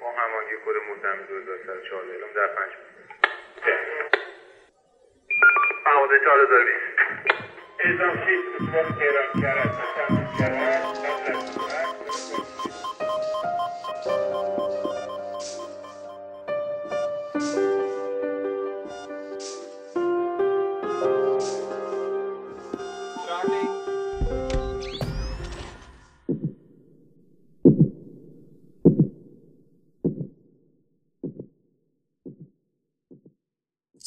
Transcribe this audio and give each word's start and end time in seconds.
با 0.00 0.12
همانگی 0.12 0.56
کد 0.66 0.76
مزدم 0.90 1.18
2104 1.28 2.04
اعلام 2.10 2.30
در 2.36 2.46
5 2.46 2.72
مغازه 5.86 6.20
4020 6.24 6.70
اعزام 7.78 8.26
شید 8.26 8.44
به 8.52 8.58
صورت 8.58 8.98
تهران 8.98 9.42
کرد 9.42 10.85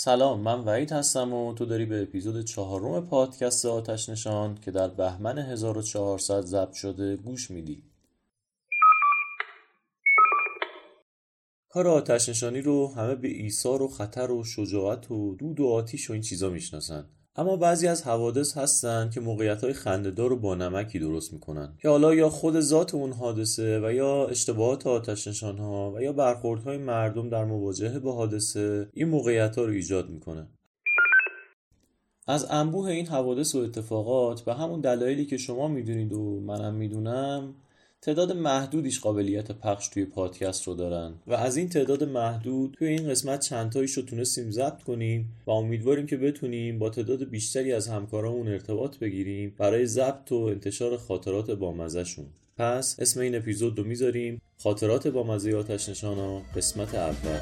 سلام 0.09 0.40
من 0.40 0.59
وحید 0.59 0.91
هستم 0.91 1.34
و 1.34 1.54
تو 1.54 1.66
داری 1.66 1.86
به 1.86 2.02
اپیزود 2.02 2.45
چهارم 2.45 3.08
پادکست 3.08 3.66
آتش 3.66 4.09
نشان 4.09 4.55
که 4.55 4.72
در 4.72 4.88
بهمن 4.88 5.38
1400 5.38 6.41
ضبط 6.41 6.73
شده 6.73 7.16
گوش 7.16 7.52
میدی. 7.52 7.84
کار 11.70 11.88
آتش 11.88 12.30
نشانی 12.30 12.62
رو 12.62 12.94
همه 12.94 13.16
به 13.16 13.27
ایثار 13.27 13.81
و 13.81 13.88
خطر 13.88 14.31
و 14.31 14.44
شجاعت 14.44 15.12
و 15.12 15.36
دود 15.36 15.59
و 15.59 15.67
آتیش 15.67 16.09
و 16.09 16.14
این 16.14 16.22
چیزا 16.22 16.50
می‌شناسن. 16.50 17.05
اما 17.36 17.58
بعضی 17.58 17.88
از 17.88 18.04
حوادث 18.04 18.58
هستن 18.58 19.10
که 19.10 19.20
موقعیت 19.20 19.64
های 19.64 19.74
خندهدار 19.74 20.34
و 20.34 20.36
با 20.36 20.56
نمکی 20.56 21.00
درست 21.00 21.34
می‌کنن. 21.34 21.73
که 21.81 21.90
حالا 21.90 22.16
یا 22.16 22.30
خود 22.30 22.59
ذات 22.59 22.95
اون 22.95 23.12
حادثه 23.12 23.80
و 23.84 23.94
یا 23.94 24.28
اشتباهات 24.28 24.88
آتش 24.88 25.28
نشان 25.28 25.58
ها 25.58 25.94
و 25.95 26.02
یا 26.02 26.14
برخوردهای 26.14 26.78
مردم 26.78 27.30
در 27.30 27.45
مواجهه 27.45 28.00
با 28.00 28.14
حادثه 28.14 28.90
این 28.94 29.09
موقعیت 29.09 29.56
ها 29.56 29.66
رو 29.66 29.72
ایجاد 29.72 30.09
می‌کنه. 30.09 30.48
از 32.28 32.48
انبوه 32.50 32.90
این 32.90 33.08
حوادث 33.08 33.56
و 33.56 33.58
اتفاقات 33.58 34.42
به 34.42 34.53
همون 34.53 34.81
دلایلی 34.81 35.25
که 35.25 35.38
شما 35.38 35.68
می‌دونید 35.68 36.14
و 36.14 36.40
منم 36.40 36.73
می‌دونم 36.73 37.56
تعداد 38.02 38.31
محدودیش 38.31 39.00
قابلیت 39.00 39.52
پخش 39.52 39.88
توی 39.88 40.05
پادکست 40.05 40.67
رو 40.67 40.73
دارن. 40.73 41.14
و 41.28 41.33
از 41.33 41.58
این 41.58 41.69
تعداد 41.69 42.03
محدود 42.03 42.75
توی 42.80 42.88
این 42.88 43.09
قسمت 43.09 43.39
چندتاییش 43.39 43.94
رو 43.94 44.03
تونستیم 44.03 44.52
ضبط 44.52 44.83
کنیم 44.83 45.36
و 45.45 45.52
امیدواریم 45.52 46.06
که 46.06 46.17
بتونیم 46.17 46.80
با 46.80 46.89
تعداد 46.89 47.30
بیشتری 47.30 47.73
از 47.73 47.88
همکارامون 47.88 48.47
ارتباط 48.47 48.97
بگیریم 48.97 49.56
برای 49.58 49.86
ضبط 49.86 50.31
و 50.31 50.36
انتشار 50.36 50.97
خاطرات 50.97 51.52
بامزهشون. 51.52 52.25
پس 52.58 52.95
اسم 53.00 53.19
این 53.19 53.36
اپیزود 53.36 53.80
رو 53.80 53.83
می‌ذاریم 53.83 54.41
خاطرات 54.58 55.08
بامزه 55.08 55.56
آتش 55.56 55.89
نشانا 55.89 56.39
قسمت 56.56 56.95
اول. 56.95 57.39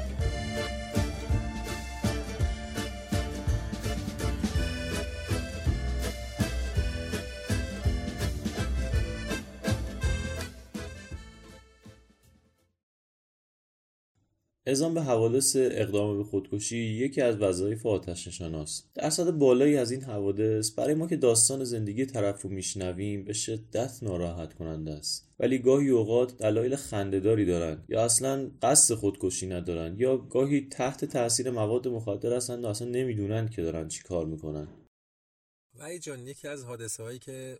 اعزام 14.68 14.94
به 14.94 15.02
حوادث 15.02 15.56
اقدام 15.56 16.18
به 16.18 16.24
خودکشی 16.24 16.76
یکی 16.76 17.20
از 17.20 17.36
وظایف 17.36 17.86
آتش 17.86 18.28
نشاناست. 18.28 18.90
درصد 18.94 19.30
بالایی 19.30 19.76
از 19.76 19.90
این 19.90 20.02
حوادث 20.02 20.70
برای 20.70 20.94
ما 20.94 21.06
که 21.06 21.16
داستان 21.16 21.64
زندگی 21.64 22.06
طرف 22.06 22.42
رو 22.42 22.50
میشنویم 22.50 23.24
به 23.24 23.32
شدت 23.32 23.98
ناراحت 24.02 24.54
کننده 24.54 24.90
است. 24.90 25.28
ولی 25.38 25.58
گاهی 25.58 25.88
اوقات 25.88 26.38
دلایل 26.38 26.76
خندهداری 26.76 27.44
دارن 27.44 27.84
یا 27.88 28.04
اصلا 28.04 28.50
قصد 28.62 28.94
خودکشی 28.94 29.46
ندارن 29.46 29.96
یا 29.98 30.16
گاهی 30.16 30.68
تحت 30.70 31.04
تاثیر 31.04 31.50
مواد 31.50 31.88
مخدر 31.88 32.32
هستن 32.32 32.64
و 32.64 32.66
اصلا 32.66 32.88
نمی‌دونن 32.88 33.48
که 33.48 33.62
دارن 33.62 33.88
چی 33.88 34.02
کار 34.02 34.26
می‌کنن. 34.26 34.68
وحید 35.78 36.02
جان 36.02 36.26
یکی 36.26 36.48
از 36.48 36.64
حادثه 36.64 37.02
هایی 37.02 37.18
که 37.18 37.58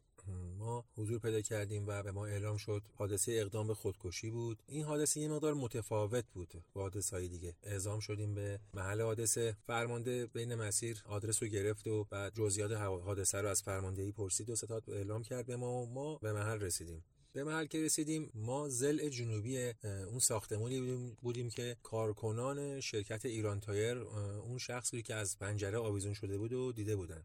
ما 0.59 0.85
حضور 0.97 1.19
پیدا 1.19 1.41
کردیم 1.41 1.85
و 1.87 2.03
به 2.03 2.13
ما 2.13 2.27
اعلام 2.27 2.57
شد 2.57 2.83
حادثه 2.95 3.33
اقدام 3.33 3.67
به 3.67 3.75
خودکشی 3.75 4.31
بود. 4.31 4.63
این 4.67 4.85
حادثه 4.85 5.21
یه 5.21 5.29
مقدار 5.29 5.55
متفاوت 5.55 6.25
بود 6.35 6.55
با 6.75 6.83
حادثه 6.83 7.17
های 7.17 7.29
دیگه. 7.29 7.55
اعزام 7.63 8.01
شدیم 8.01 8.35
به 8.35 8.61
محل 8.75 9.01
حادثه. 9.01 9.57
فرمانده 9.67 10.27
بین 10.27 10.55
مسیر 10.55 11.03
آدرس 11.07 11.43
رو 11.43 11.49
گرفت 11.49 11.87
و 11.87 12.05
بعد 12.05 12.35
جزئیات 12.35 12.73
حادثه 12.73 13.41
رو 13.41 13.49
از 13.49 13.63
فرماندهی 13.63 14.13
پرسید 14.13 14.51
و 14.51 14.57
ستاد 14.57 14.91
اعلام 14.91 15.23
کرد 15.23 15.47
به 15.47 15.57
ما 15.57 15.83
و 15.83 15.87
ما 15.87 16.19
به 16.19 16.33
محل 16.33 16.61
رسیدیم. 16.61 17.05
به 17.33 17.45
محل 17.45 17.67
که 17.67 17.85
رسیدیم 17.85 18.31
ما 18.35 18.69
زل 18.69 19.09
جنوبی 19.09 19.73
اون 19.85 20.19
ساختمانی 20.19 21.15
بودیم 21.23 21.51
که 21.51 21.77
کارکنان 21.83 22.81
شرکت 22.81 23.27
ایران 23.27 23.61
تایر 23.61 23.97
اون 23.97 24.59
شخصی 24.59 25.03
که 25.03 25.15
از 25.15 25.39
پنجره 25.39 25.79
آویزون 25.79 26.15
شده 26.15 26.39
بود 26.39 26.53
و 26.53 26.73
دیده 26.73 26.97
بودن. 26.97 27.25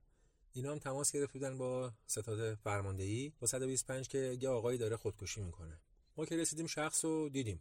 اینا 0.54 0.72
هم 0.72 0.80
تماس 0.80 1.12
گرفت 1.12 1.34
بودن 1.34 1.58
با 1.58 1.94
ستاد 2.06 2.56
فرماندهی 2.56 3.34
با 3.40 3.48
125 3.48 4.08
که 4.08 4.38
یه 4.42 4.50
آقایی 4.50 4.78
داره 4.78 4.98
خودکشی 4.98 5.42
می‌کنه. 5.42 5.80
ما 6.18 6.26
که 6.26 6.38
رسیدیم 6.38 6.68
شخص 6.68 7.06
رو 7.06 7.30
دیدیم. 7.30 7.60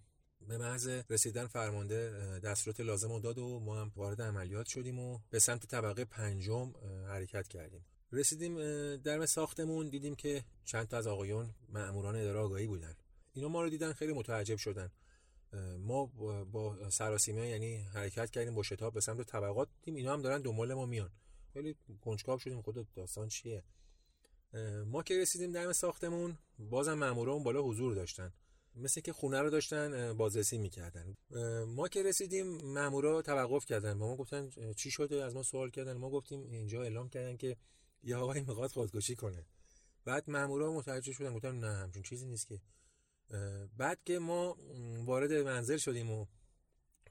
به 0.48 0.58
محض 0.58 0.88
رسیدن 1.10 1.46
فرمانده 1.46 2.10
دستورات 2.44 2.80
لازم 2.80 3.12
رو 3.12 3.20
داد 3.20 3.38
و 3.38 3.60
ما 3.60 3.80
هم 3.80 3.92
وارد 3.96 4.22
عملیات 4.22 4.66
شدیم 4.66 4.98
و 4.98 5.18
به 5.30 5.38
سمت 5.38 5.66
طبقه 5.66 6.04
پنجم 6.04 6.72
حرکت 7.08 7.48
کردیم. 7.48 7.84
رسیدیم 8.12 8.56
در 8.96 9.26
ساختمون 9.26 9.88
دیدیم 9.88 10.14
که 10.14 10.44
چند 10.64 10.88
تا 10.88 10.96
از 10.96 11.06
آقایون 11.06 11.50
مأموران 11.68 12.16
اداره 12.16 12.38
آگاهی 12.38 12.66
بودن. 12.66 12.96
اینا 13.32 13.48
ما 13.48 13.62
رو 13.62 13.70
دیدن 13.70 13.92
خیلی 13.92 14.12
متعجب 14.12 14.56
شدن. 14.56 14.90
ما 15.78 16.06
با 16.52 16.90
سراسیمه 16.90 17.48
یعنی 17.48 17.76
حرکت 17.76 18.30
کردیم 18.30 18.54
با 18.54 18.62
شتاب 18.62 18.94
به 18.94 19.00
سمت 19.00 19.26
طبقات 19.26 19.68
دیدیم 19.82 19.94
اینا 19.94 20.12
هم 20.12 20.22
دارن 20.22 20.42
دنبال 20.42 20.74
ما 20.74 20.86
میان. 20.86 21.10
خیلی 21.52 21.76
کنجکاو 22.00 22.38
شدیم. 22.38 22.62
خود 22.62 22.92
داستان 22.94 23.28
چیه؟ 23.28 23.62
ما 24.86 25.02
که 25.02 25.20
رسیدیم 25.20 25.52
دم 25.52 25.72
ساختمون 25.72 26.38
بازم 26.58 26.94
ماموران 26.94 27.42
بالا 27.42 27.62
حضور 27.62 27.94
داشتن. 27.94 28.32
مثل 28.74 29.00
که 29.00 29.12
خونه 29.12 29.40
رو 29.40 29.50
داشتن 29.50 30.12
بازرسی 30.12 30.58
می‌کردن. 30.58 31.14
ما 31.66 31.88
که 31.88 32.02
رسیدیم 32.02 32.46
مامورا 32.46 33.22
توقف 33.22 33.66
کردن. 33.66 33.98
با 33.98 34.06
ما 34.06 34.16
گفتن 34.16 34.50
چی 34.76 34.90
شده؟ 34.90 35.24
از 35.24 35.34
ما 35.34 35.42
سوال 35.42 35.70
کردن. 35.70 35.96
ما 35.96 36.10
گفتیم 36.10 36.50
اینجا 36.50 36.82
اعلام 36.82 37.08
کردن 37.08 37.36
که 37.36 37.56
یه 38.02 38.16
آقای 38.16 38.40
می‌خواد 38.40 38.70
خودکشی 38.70 39.16
کنه. 39.16 39.46
بعد 40.04 40.30
مامورا 40.30 40.72
متوجه 40.72 41.12
شدن. 41.12 41.34
گفتن 41.34 41.60
نه 41.60 41.76
همچون 41.76 42.02
چیزی 42.02 42.26
نیست 42.26 42.48
که. 42.48 42.60
بعد 43.76 43.98
که 44.04 44.18
ما 44.18 44.56
وارد 45.04 45.32
منزل 45.32 45.76
شدیم 45.76 46.10
و 46.10 46.26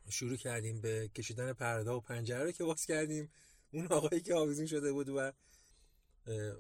شروع 0.09 0.38
کردیم 0.38 0.81
به 0.81 1.08
کشیدن 1.16 1.53
پرده 1.53 1.91
و 1.91 2.00
پنجره 2.00 2.44
رو 2.44 2.52
که 2.52 2.63
باز 2.63 2.85
کردیم 2.85 3.31
اون 3.72 3.88
آقایی 3.88 4.22
که 4.22 4.36
آویزون 4.36 4.66
شده 4.66 4.92
بود 4.92 5.09
و 5.09 5.32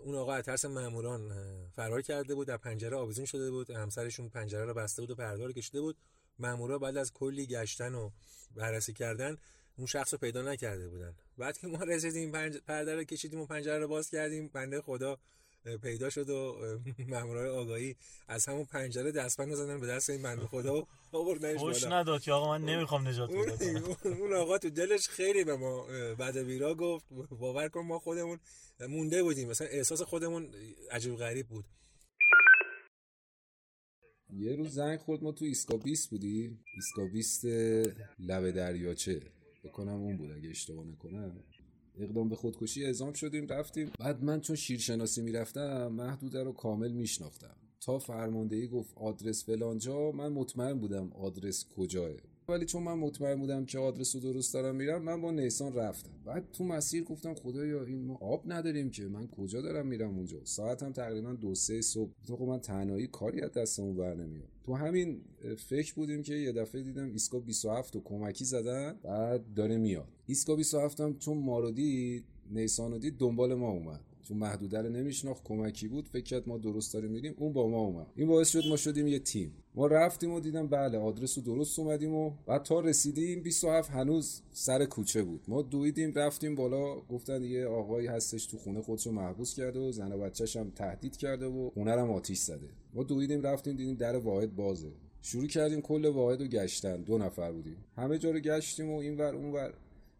اون 0.03 0.15
آقا 0.15 0.33
از 0.33 0.43
ترس 0.43 0.65
ماموران 0.65 1.31
فرار 1.75 2.01
کرده 2.01 2.35
بود 2.35 2.47
در 2.47 2.57
پنجره 2.57 2.97
آویزون 2.97 3.25
شده 3.25 3.51
بود 3.51 3.69
همسرشون 3.69 4.29
پنجره 4.29 4.65
رو 4.65 4.73
بسته 4.73 5.01
بود 5.01 5.11
و 5.11 5.15
پرده 5.15 5.45
رو 5.45 5.51
کشیده 5.51 5.81
بود. 5.81 5.97
مامورا 6.39 6.79
بعد 6.79 6.97
از 6.97 7.13
کلی 7.13 7.45
گشتن 7.45 7.95
و 7.95 8.09
بررسی 8.55 8.93
کردن 8.93 9.37
اون 9.77 9.87
شخص 9.87 10.13
رو 10.13 10.19
پیدا 10.19 10.41
نکرده 10.41 10.89
بودن. 10.89 11.15
بعد 11.37 11.57
که 11.57 11.67
ما 11.67 11.83
رسیدیم 11.83 12.31
پنج... 12.31 12.57
پرده 12.57 12.95
رو 12.95 13.03
کشیدیم 13.03 13.39
و 13.39 13.45
پنجره 13.45 13.79
رو 13.79 13.87
باز 13.87 14.09
کردیم 14.09 14.47
بنده 14.47 14.81
خدا 14.81 15.17
پیدا 15.81 16.09
شد 16.09 16.29
و 16.29 16.55
مامورای 17.07 17.49
آگاهی 17.49 17.95
از 18.27 18.45
همون 18.45 18.65
پنجره 18.65 19.11
دستبند 19.11 19.53
زدن 19.53 19.79
به 19.79 19.87
دست 19.87 20.09
این 20.09 20.21
بنده 20.21 20.47
خدا 20.47 20.81
و 20.81 20.87
آوردنش 21.11 21.59
خوش 21.59 21.83
نداد 21.83 22.21
که 22.21 22.31
آقا 22.31 22.57
من 22.57 22.65
نمی‌خوام 22.65 23.07
نجات 23.07 23.29
کنم. 23.29 23.95
اون 24.21 24.33
آقا 24.33 24.57
تو 24.57 24.69
دلش 24.69 25.09
خیلی 25.09 25.43
به 25.43 25.55
ما 25.55 25.87
بعد 26.15 26.37
ویرا 26.37 26.75
گفت. 26.75 27.05
باور 27.39 27.69
کن 27.69 27.81
ما 27.81 27.99
خودمون 27.99 28.39
مونده 28.89 29.23
بودیم. 29.23 29.49
مثلا 29.49 29.67
احساس 29.67 30.01
خودمون 30.01 30.53
عجیب 30.91 31.15
غریب 31.15 31.47
بود. 31.47 31.65
یه 34.33 34.55
روز 34.55 34.73
زنگ 34.73 34.99
خورد 34.99 35.23
ما 35.23 35.31
تو 35.31 35.45
ایسکا 35.45 35.77
20 35.77 36.09
بودی؟ 36.09 36.59
ایسکا 36.75 37.05
20 37.13 37.45
لب 38.19 38.51
دریاچه. 38.51 39.21
بکنم 39.63 39.93
اون 39.93 40.17
بود 40.17 40.31
اگه 40.31 40.49
اشتباه 40.49 40.85
نکنم. 40.85 41.43
اقدام 41.99 42.29
به 42.29 42.35
خودکشی 42.35 42.85
اعزام 42.85 43.13
شدیم 43.13 43.47
رفتیم. 43.47 43.91
بعد 43.99 44.23
من 44.23 44.41
چون 44.41 44.55
شیرشناسی 44.55 45.21
می‌رفتم 45.21 45.87
محدوده 45.87 46.43
رو 46.43 46.53
کامل 46.53 46.91
میشناختم. 46.91 47.55
تا 47.81 47.99
فرماندهی 47.99 48.67
گفت 48.67 48.93
آدرس 48.97 49.45
فلانجا 49.45 50.11
من 50.11 50.31
مطمئن 50.31 50.79
بودم 50.79 51.11
آدرس 51.13 51.65
کجاه. 51.75 52.11
ولی 52.51 52.65
چون 52.65 52.83
من 52.83 52.93
مطمئن 52.93 53.39
بودم 53.39 53.65
که 53.65 53.79
آدرس 53.79 54.15
رو 54.15 54.21
درست 54.21 54.53
دارم 54.53 54.75
میرم 54.75 55.01
من 55.01 55.21
با 55.21 55.31
نیسان 55.31 55.73
رفتم. 55.73 56.09
بعد 56.25 56.51
تو 56.53 56.63
مسیر 56.63 57.03
گفتم 57.03 57.33
خدایا 57.33 57.83
این 57.83 58.05
ما 58.05 58.15
آب 58.21 58.43
نداریم 58.47 58.89
که. 58.89 59.07
من 59.07 59.27
کجا 59.27 59.61
دارم 59.61 59.87
میرم 59.87 60.15
اونجا؟ 60.15 60.37
ساعتم 60.43 60.91
تقریبا 60.91 61.33
دو 61.33 61.55
سه 61.55 61.81
صبح. 61.81 62.11
تو 62.27 62.45
من 62.45 62.59
تنهایی 62.59 63.07
کاری 63.07 63.41
از 63.41 63.51
دستمون 63.51 63.95
بر 63.95 64.13
نمیاد. 64.13 64.49
تو 64.63 64.73
همین 64.73 65.21
فکر 65.57 65.93
بودیم 65.93 66.23
که 66.23 66.35
یه 66.35 66.51
دفعه 66.51 66.81
دیدم 66.81 67.11
ایسکا 67.11 67.39
27 67.39 67.95
و 67.95 68.01
کمکی 68.01 68.45
زدن 68.45 68.99
بعد 69.03 69.53
داره 69.53 69.77
میاد. 69.77 70.07
ایسکا 70.27 70.55
27 70.55 71.01
هم 71.01 71.17
چون 71.17 71.37
ما 71.37 71.59
رو 71.59 71.71
دید 71.71 72.23
نیسان 72.49 72.91
رو 72.91 72.97
دید 72.97 73.17
دنبال 73.17 73.53
ما 73.53 73.69
اومد. 73.71 74.10
چون 74.23 74.37
محدوده 74.37 74.81
رو 74.81 74.89
نمیشناخت 74.89 75.43
کمکی 75.43 75.87
بود 75.87 76.07
فکر 76.07 76.23
کرد 76.23 76.49
ما 76.49 76.57
درست 76.57 76.93
داریم 76.93 77.11
میریم. 77.11 77.33
اون 77.37 77.53
با 77.53 77.67
ما 77.67 77.79
اومد. 77.79 78.07
این 78.15 78.27
باعث 78.27 78.49
شد 78.49 78.63
ما 78.69 78.77
شدیم 78.77 79.07
یه 79.07 79.19
تیم. 79.19 79.53
ما 79.75 79.87
رفتیم 79.87 80.31
و 80.31 80.39
دیدم 80.39 80.67
بله 80.67 80.97
آدرس 80.97 81.37
رو 81.37 81.43
درست 81.43 81.79
اومدیم 81.79 82.13
و 82.15 82.31
بعد 82.45 82.63
تا 82.63 82.79
رسیدیم 82.79 83.41
27 83.41 83.89
هنوز 83.89 84.41
سر 84.51 84.85
کوچه 84.85 85.23
بود. 85.23 85.41
ما 85.47 85.61
دویدیم 85.61 86.13
رفتیم 86.15 86.55
بالا. 86.55 86.95
گفتن 86.99 87.43
یه 87.43 87.65
آقایی 87.65 88.07
هستش 88.07 88.45
تو 88.45 88.57
خونه 88.57 88.81
خودشو 88.81 89.11
محبوس 89.11 89.55
کرده 89.55 89.79
و 89.79 89.91
زن 89.91 90.11
و 90.11 90.29
هم 90.55 90.71
تهدید 90.75 91.17
کرده 91.17 91.45
و 91.45 91.69
خونه 91.69 91.91
هم 91.91 92.11
آتیش 92.11 92.39
زده. 92.39 92.69
ما 92.93 93.03
دویدیم 93.03 93.41
رفتیم 93.41 93.75
دیدیم 93.75 93.95
در 93.95 94.15
واحد 94.15 94.55
بازه. 94.55 94.91
شروع 95.21 95.47
کردیم 95.47 95.81
کل 95.81 96.05
واحد 96.05 96.41
رو 96.41 96.47
گشتن. 96.47 97.01
دو 97.01 97.17
نفر 97.17 97.51
بودیم. 97.51 97.77
همه 97.95 98.17
جا 98.17 98.31
رو 98.31 98.39
گشتیم 98.39 98.89
و 98.91 98.97
اینور 98.97 99.35
اونور. 99.35 99.73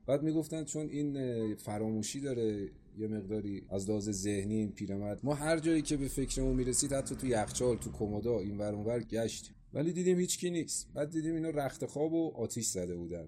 بعد 0.06 0.24
می‌گفتن 0.24 0.64
چون 0.64 0.90
این 0.90 1.56
فراموشی 1.56 2.20
داره 2.20 2.70
یه 3.02 3.08
مقداری 3.08 3.64
از 3.70 3.90
لحاظ 3.90 4.10
ذهنی 4.10 4.56
این 4.56 4.72
پیرمرد. 4.72 5.20
ما 5.24 5.34
هر 5.34 5.60
جایی 5.60 5.82
که 5.82 5.98
به 5.98 6.08
فکرمون 6.08 6.56
می‌رسید 6.56 6.94
حتی 6.94 7.16
تو 7.16 7.28
یخچال 7.28 7.78
تو 7.78 7.92
کمودا 7.92 8.40
این 8.40 8.58
ور 8.58 8.74
اونور 8.74 9.00
گشتیم. 9.04 9.56
ولی 9.74 9.94
دیدیم 9.94 10.20
هیچکی 10.20 10.50
نیست. 10.50 10.88
بعد 10.94 11.10
دیدیم 11.10 11.36
اینا 11.36 11.50
رخت 11.50 11.86
خواب 11.86 12.14
و 12.14 12.32
آتیش 12.36 12.66
زده 12.66 12.96
بودن. 12.96 13.28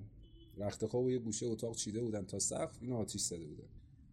رخت 0.57 0.85
خواب 0.85 1.05
و 1.05 1.11
یه 1.11 1.19
گوشه 1.19 1.45
اتاق 1.45 1.75
چیده 1.75 2.01
بودن 2.01 2.25
تا 2.25 2.39
سقف 2.39 2.77
اینو 2.81 2.95
آتیش 2.95 3.21
زده 3.21 3.45
بودن. 3.45 3.67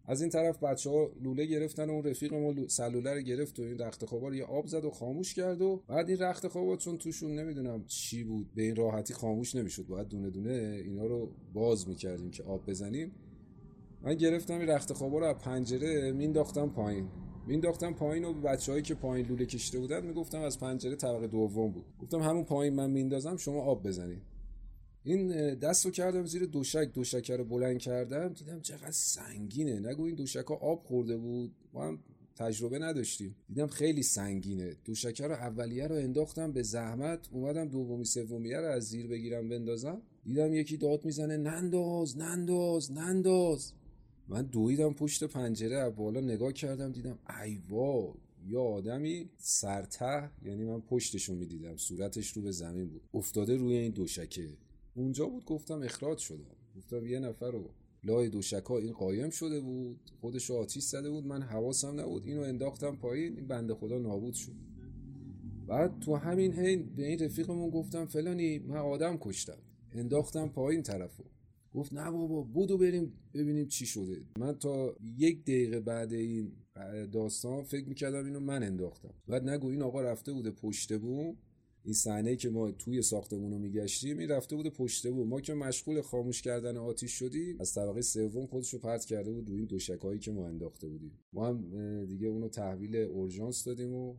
از 0.05 0.21
این 0.21 0.29
طرف 0.29 0.63
بچه 0.63 0.89
ها 0.89 1.11
لوله 1.21 1.45
گرفتن 1.45 1.89
و 1.89 1.93
اون 1.93 2.03
رفیق 2.03 2.33
ما 2.33 2.67
سلوله 2.67 3.13
رو 3.13 3.21
گرفت 3.21 3.59
و 3.59 3.63
این 3.63 3.77
رخت 3.77 4.05
خوابا 4.05 4.27
رو 4.27 4.35
یه 4.35 4.43
آب 4.43 4.67
زد 4.67 4.85
و 4.85 4.89
خاموش 4.89 5.33
کرد 5.33 5.61
و 5.61 5.83
بعد 5.87 6.09
این 6.09 6.19
رخت 6.19 6.47
خوابا 6.47 6.77
چون 6.77 6.97
توشون 6.97 7.35
نمی‌دونم 7.35 7.83
چی 7.87 8.23
بود 8.23 8.53
به 8.55 8.61
این 8.61 8.75
راحتی 8.75 9.13
خاموش 9.13 9.55
نمی‌شد. 9.55 9.87
باید 9.87 10.07
دونه 10.07 10.29
دونه 10.29 10.81
اینا 10.85 11.05
رو 11.05 11.31
باز 11.53 11.87
می‌کردیم 11.87 12.31
که 12.31 12.43
آب 12.43 12.69
بزنیم. 12.69 13.11
من 14.03 14.15
گرفتم 14.15 14.53
این 14.53 14.69
رخت 14.69 14.93
خوابا 14.93 15.19
رو 15.19 15.25
از 15.25 15.35
پنجره 15.35 16.11
مینداختم 16.11 16.69
پایین. 16.69 17.07
مینداختم 17.47 17.93
پایین 17.93 18.25
و 18.25 18.33
بچههایی 18.33 18.83
که 18.83 18.95
پایین 18.95 19.27
لوله 19.27 19.45
کشیده 19.45 19.79
بودن 19.79 20.05
می‌گفتم 20.05 20.41
از 20.41 20.59
پنجره 20.59 20.95
طبقه 20.95 21.27
دوم 21.27 21.71
بود. 21.71 21.85
گفتم 21.99 22.19
همون 22.19 22.43
پایین 22.43 22.73
من 22.73 22.91
میندازم 22.91 23.37
شما 23.37 23.61
آب 23.61 23.87
بزنید 23.87 24.21
این 25.03 25.53
دست 25.55 25.85
رو 25.85 25.91
کردم 25.91 26.25
زیر 26.25 26.45
دوشک 26.45 26.91
دوشکه 26.93 27.35
رو 27.35 27.43
بلند 27.43 27.79
کردم 27.79 28.27
دیدم 28.27 28.59
چقدر 28.59 28.91
سنگینه. 28.91 29.79
نگو 29.79 30.03
این 30.03 30.15
دوشک 30.15 30.51
آب 30.51 30.83
خورده 30.83 31.17
بود 31.17 31.55
ما 31.73 31.87
هم 31.87 31.99
تجربه 32.35 32.79
نداشتیم. 32.79 33.35
دیدم 33.47 33.67
خیلی 33.67 34.03
سنگینه. 34.03 34.75
دوشکه 34.85 35.27
رو 35.27 35.33
اولیه 35.33 35.87
رو 35.87 35.95
انداختم 35.95 36.51
به 36.51 36.63
زحمت 36.63 37.19
اومدم 37.31 37.67
دومی 37.67 38.05
سومیه 38.05 38.57
رو 38.57 38.67
از 38.67 38.83
زیر 38.83 39.07
بگیرم 39.07 39.49
بندازم. 39.49 40.01
دیدم 40.23 40.53
یکی 40.53 40.77
داد 40.77 41.05
می‌زنه 41.05 41.37
ننداز 41.37 42.17
ننداز 42.17 42.91
ننداز. 42.91 43.73
من 44.31 44.41
دویدم 44.41 44.93
پشت 44.93 45.23
پنجره 45.23 45.77
از 45.77 45.95
بالا 45.95 46.21
نگاه 46.21 46.53
کردم 46.53 46.91
دیدم 46.91 47.19
ای 47.43 47.61
وای 47.69 48.13
یا 48.45 48.61
آدمی 48.61 49.29
سرته 49.37 50.29
یعنی 50.45 50.63
من 50.63 50.81
پشتشو 50.81 51.35
می‌دیدم 51.35 51.77
صورتش 51.77 52.31
رو 52.31 52.41
به 52.41 52.51
زمین 52.51 52.89
بود. 52.89 53.01
افتاده 53.13 53.57
روی 53.57 53.75
این 53.75 53.91
دوشکه. 53.91 54.57
اونجا 54.95 55.25
بود 55.25 55.45
گفتم 55.45 55.81
اخراج 55.81 56.17
شدم. 56.17 56.55
گفتم 56.77 57.07
یه 57.07 57.19
نفر 57.19 57.51
رو 57.51 57.69
لای 58.03 58.29
دوشکا 58.29 58.77
این 58.77 58.93
قایم 58.93 59.29
شده 59.29 59.59
بود 59.59 60.11
خودش 60.21 60.49
رو 60.49 60.55
آتیش 60.55 60.83
زده 60.83 61.09
بود 61.09 61.25
من 61.25 61.41
حواسم 61.41 61.99
نبود. 61.99 62.25
اینو 62.25 62.41
انداختم 62.41 62.95
پایین 62.95 63.35
این 63.35 63.47
بنده 63.47 63.75
خدا 63.75 63.97
نابود 63.97 64.33
شد. 64.33 64.55
بعد 65.67 65.99
تو 65.99 66.15
همین 66.15 66.53
حین 66.53 66.95
به 66.95 67.05
این 67.05 67.19
رفیقمون 67.19 67.69
گفتم 67.69 68.05
فلانی 68.05 68.59
من 68.59 68.77
آدم 68.77 69.17
کشتم. 69.17 69.57
انداختم 69.91 70.49
پایین 70.49 70.83
طرفو. 70.83 71.23
گفت 71.73 71.93
نه 71.93 72.11
بابا 72.11 72.41
بودو 72.41 72.77
بریم 72.77 73.13
ببینیم 73.33 73.67
چی 73.67 73.85
شده. 73.85 74.21
من 74.39 74.53
تا 74.53 74.95
یک 75.17 75.43
دقیقه 75.43 75.79
بعد 75.79 76.13
این 76.13 76.51
داستان 77.11 77.63
فکر 77.63 77.89
می‌کردم 77.89 78.25
اینو 78.25 78.39
من 78.39 78.63
انداختم. 78.63 79.13
بعد 79.27 79.49
نگو 79.49 79.67
این 79.67 79.81
آقا 79.81 80.01
رفته 80.01 80.33
بوده 80.33 80.51
پشت 80.51 80.97
بوم 80.97 81.37
این 81.83 81.93
صحنه 81.93 82.35
که 82.35 82.49
ما 82.49 82.71
توی 82.71 83.01
ساختمون 83.01 83.51
رو 83.51 83.59
میگشتیم 83.59 84.17
این 84.17 84.29
رفته 84.29 84.55
بوده 84.55 84.69
پشت 84.69 85.07
بوم 85.07 85.27
ما 85.27 85.41
که 85.41 85.53
مشغول 85.53 86.01
خاموش 86.01 86.41
کردن 86.41 86.77
آتیش 86.77 87.11
شدیم 87.11 87.57
از 87.59 87.73
طبقه 87.73 88.01
سوم 88.01 88.45
خودش 88.45 88.73
رو 88.73 88.79
پرت 88.79 89.05
کرده 89.05 89.31
بود 89.31 89.49
روی 89.49 89.67
این 90.03 90.19
که 90.19 90.31
ما 90.31 90.47
انداخته 90.47 90.87
بودیم. 90.87 91.19
ما 91.33 91.47
هم 91.47 92.05
دیگه 92.05 92.27
اونو 92.27 92.47
تحویل 92.47 92.95
اورژانس 92.95 93.63
دادیم 93.63 93.93
و 93.93 94.15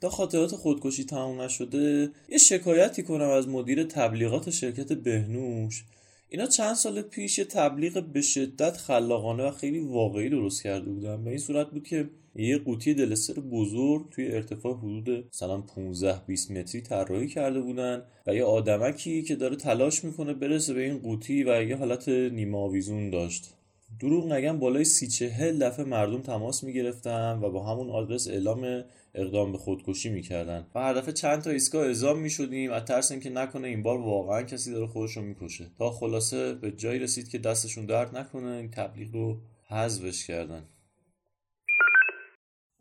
تا 0.00 0.08
خاطرات 0.08 0.50
خودکشی 0.56 1.04
تموم 1.04 1.40
نشده 1.40 2.10
یه 2.28 2.38
شکایتی 2.38 3.02
کنم 3.02 3.28
از 3.28 3.48
مدیر 3.48 3.84
تبلیغات 3.84 4.50
شرکت 4.50 4.92
بهنوش. 4.92 5.84
اینا 6.28 6.46
چند 6.46 6.74
سال 6.74 7.02
پیش 7.02 7.38
یه 7.38 7.44
تبلیغ 7.44 8.02
به 8.02 8.22
شدت 8.22 8.76
خلاقانه 8.76 9.42
و 9.42 9.50
خیلی 9.50 9.78
واقعی 9.78 10.28
درست 10.28 10.62
کرده 10.62 10.90
بودن. 10.90 11.24
به 11.24 11.30
این 11.30 11.38
صورت 11.38 11.70
بود 11.70 11.86
که 11.86 12.10
یه 12.36 12.58
قوطی 12.58 12.94
دلستر 12.94 13.34
بزرگ 13.34 14.10
توی 14.10 14.32
ارتفاع 14.32 14.76
حدود 14.76 15.26
مثلا 15.34 15.60
15 15.60 16.20
20 16.26 16.50
متری 16.50 16.80
طراحی 16.80 17.28
کرده 17.28 17.60
بودن 17.60 18.02
و 18.26 18.34
یه 18.34 18.44
آدمکی 18.44 19.22
که 19.22 19.36
داره 19.36 19.56
تلاش 19.56 20.04
می‌کنه 20.04 20.34
برسه 20.34 20.74
به 20.74 20.82
این 20.82 20.98
قوطی 20.98 21.44
و 21.44 21.62
یه 21.62 21.76
حالت 21.76 22.08
نیمه 22.08 22.58
آویزون 22.58 23.10
داشت. 23.10 23.54
دروغ 24.00 24.32
نگم 24.32 24.58
بالای 24.58 24.84
سی 24.84 25.06
چهل 25.06 25.58
دفعه 25.58 25.84
مردم 25.84 26.20
تماس 26.20 26.64
می‌گرفتن 26.64 27.38
و 27.42 27.50
با 27.50 27.64
همون 27.64 27.90
آدرس 27.90 28.28
اعلام 28.28 28.84
اقدام 29.14 29.52
به 29.52 29.58
خودکشی 29.58 30.08
می‌کردن. 30.08 30.66
و 30.74 30.80
هر 30.80 30.94
دفعه 30.94 31.12
چند 31.12 31.42
تا 31.42 31.50
ایستگاه 31.50 31.86
اعزام 31.86 32.18
می‌شدیم 32.18 32.72
از 32.72 32.84
ترس 32.84 33.10
اینکه 33.10 33.30
نکنه 33.30 33.68
این 33.68 33.82
بار 33.82 33.98
واقعا 33.98 34.42
کسی 34.42 34.72
داره 34.72 34.86
خودش 34.86 35.16
رو 35.16 35.22
می‌کشه. 35.22 35.66
تا 35.78 35.90
خلاصه 35.90 36.54
به 36.54 36.72
جایی 36.72 36.98
رسید 36.98 37.28
که 37.28 37.38
دستشون 37.38 37.86
درد 37.86 38.16
نکنه 38.16 38.50
این 38.50 38.70
تبلیغ 38.70 39.14
رو 39.14 39.38
حذفش 39.68 40.26
کردن. 40.26 40.62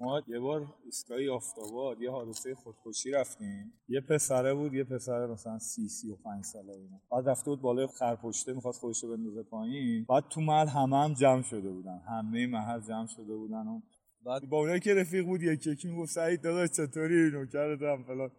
ما 0.01 0.21
یه 0.27 0.39
بار 0.39 0.73
ایستگاه 0.85 1.29
آفتاباد 1.29 2.01
یه 2.01 2.11
حادثه 2.11 2.55
خودکشی 2.55 3.11
رفتیم. 3.11 3.73
یه 3.87 4.01
پسره 4.01 4.53
بود 4.53 4.73
یه 4.73 4.83
پسر 4.83 5.27
مثلا 5.27 5.59
سی 5.59 5.89
سی 5.89 6.11
و 6.11 6.15
پنج 6.15 6.43
ساله 6.43 6.73
اینا. 6.73 7.01
بعد 7.11 7.29
رفته 7.29 7.51
بود 7.51 7.61
بالای 7.61 7.87
خرپشته 7.87 8.53
می‌خواست 8.53 8.79
خودش 8.79 9.03
رو 9.03 9.17
بندازه 9.17 9.43
پایین. 9.43 10.05
بعد 10.09 10.23
تو 10.29 10.41
محل 10.41 10.67
همه 10.67 10.97
هم 10.97 11.13
جمع 11.13 11.41
شده 11.41 11.69
بودن. 11.69 12.01
همه 12.07 12.47
محل 12.47 12.81
جمع 12.81 13.07
شده 13.07 13.35
بودن 13.35 13.67
و 13.67 13.81
بعد 14.25 14.49
با 14.49 14.57
اونایی 14.59 14.79
که 14.79 14.93
رفیق 14.93 15.25
بود 15.25 15.43
یکی 15.43 15.71
یکی 15.71 15.87
می‌گفت 15.87 16.11
سعید 16.11 16.41
داداش 16.41 16.69
چطوری؟ 16.69 17.31
نوکرتم 17.31 18.03
فلان. 18.03 18.31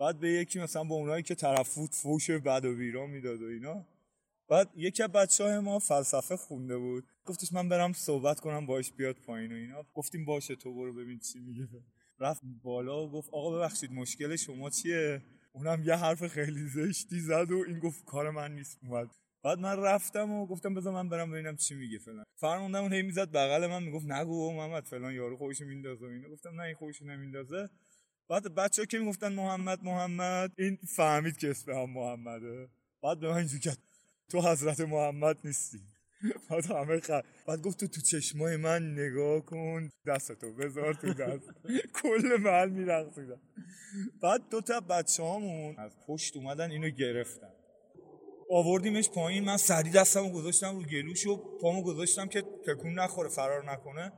بعد 0.00 0.20
به 0.20 0.28
یکی 0.28 0.60
مثلا 0.60 0.84
با 0.84 0.94
اونایی 0.94 1.22
که 1.22 1.34
طرف 1.34 1.68
فوت 1.68 1.94
فوش 1.94 2.30
بد 2.30 2.64
و 2.64 2.74
بیرا 2.74 3.06
می‌داد 3.06 3.42
و 3.42 3.46
اینا. 3.46 3.84
بعد 4.48 4.68
یکی 4.76 5.02
از 5.02 5.12
بچه 5.12 5.44
های 5.44 5.58
ما 5.58 5.78
فلسفه 5.78 6.36
خونده 6.36 6.78
بود. 6.78 7.04
گفتش 7.28 7.52
من 7.52 7.68
برم 7.68 7.92
صحبت 7.92 8.40
کنم 8.40 8.66
باش 8.66 8.92
بیاد 8.92 9.16
پایین 9.16 9.52
و 9.52 9.54
اینا. 9.54 9.82
گفتیم 9.94 10.24
باشه 10.24 10.56
تو 10.56 10.74
برو 10.74 10.94
ببین 10.94 11.18
چی 11.18 11.38
میگه. 11.38 11.68
رفت 12.20 12.42
بالا 12.62 13.06
و 13.06 13.10
گفت 13.10 13.28
آقا 13.32 13.58
ببخشید 13.58 13.92
مشکل 13.92 14.36
شما 14.36 14.70
چیه؟ 14.70 15.22
اونم 15.52 15.82
یه 15.84 15.94
حرف 15.94 16.26
خیلی 16.26 16.68
زشتی 16.68 17.20
زد 17.20 17.50
و 17.50 17.64
این 17.66 17.78
گفت 17.78 18.04
کار 18.04 18.30
من 18.30 18.54
نیست. 18.54 18.78
اومد. 18.82 19.08
بعد 19.44 19.58
من 19.58 19.78
رفتم 19.78 20.30
و 20.30 20.46
گفتم 20.46 20.74
بذار 20.74 20.92
من 20.92 21.08
برم 21.08 21.30
ببینم 21.30 21.56
چی 21.56 21.74
میگه 21.74 21.98
فلان. 21.98 22.24
فرموندم 22.36 22.82
اون 22.82 22.92
هی 22.92 23.02
می‌زد 23.02 23.30
بغل 23.30 23.66
من 23.66 23.82
می‌گفت 23.82 24.06
نگو 24.06 24.52
محمد 24.52 24.84
فلان 24.84 25.14
یارو 25.14 25.36
خودش 25.36 25.60
میندازه 25.60 26.06
و 26.06 26.08
اینا. 26.08 26.28
گفتم 26.28 26.60
نه 26.60 26.62
این 26.62 26.74
خودش 26.74 27.02
نمیندازه. 27.02 27.68
بعد 28.28 28.54
بچه 28.54 28.86
که 28.86 28.98
می‌گفتن 28.98 29.32
محمد 29.32 29.84
محمد 29.84 30.52
این 30.58 30.78
فهمید 30.96 31.36
که 31.36 31.50
اسم 31.50 31.72
هم 31.72 31.90
محمده. 31.90 32.68
بعد 33.02 33.20
به 33.20 33.28
من 33.28 33.36
اینجوری 33.36 33.60
کرد. 33.60 33.78
تو 34.28 34.40
حضرت 34.40 34.80
محمد 34.80 35.36
نیستی. 35.44 35.78
بعد 36.50 36.66
همه 36.66 37.00
خ... 37.00 37.10
بعد 37.46 37.62
گفت 37.62 37.80
تو 37.80 37.86
تو 37.86 38.00
چشمای 38.00 38.56
من 38.56 38.92
نگاه 38.92 39.40
کن 39.40 39.90
دستتو 40.06 40.52
بذار 40.52 40.94
تو 40.94 41.14
دست. 41.14 41.50
کل 42.02 42.36
محل 42.40 42.70
میرقصیدن. 42.70 43.40
بعد 44.22 44.48
دو 44.50 44.60
تا 44.60 44.80
بچه 44.80 45.22
هامون 45.22 45.76
از 45.78 45.92
پشت 46.06 46.36
اومدن 46.36 46.70
اینو 46.70 46.90
گرفتن. 46.90 47.50
آوردیمش 48.50 49.10
پایین 49.10 49.44
من 49.44 49.56
سری 49.56 49.90
دستمو 49.90 50.32
گذاشتم 50.32 50.76
رو 50.76 50.82
گلوش 50.82 51.26
و 51.26 51.36
پامو 51.60 51.82
گذاشتم 51.82 52.28
که 52.28 52.42
تکون 52.66 52.98
نخوره 52.98 53.28
فرار 53.28 53.72
نکنه. 53.72 54.12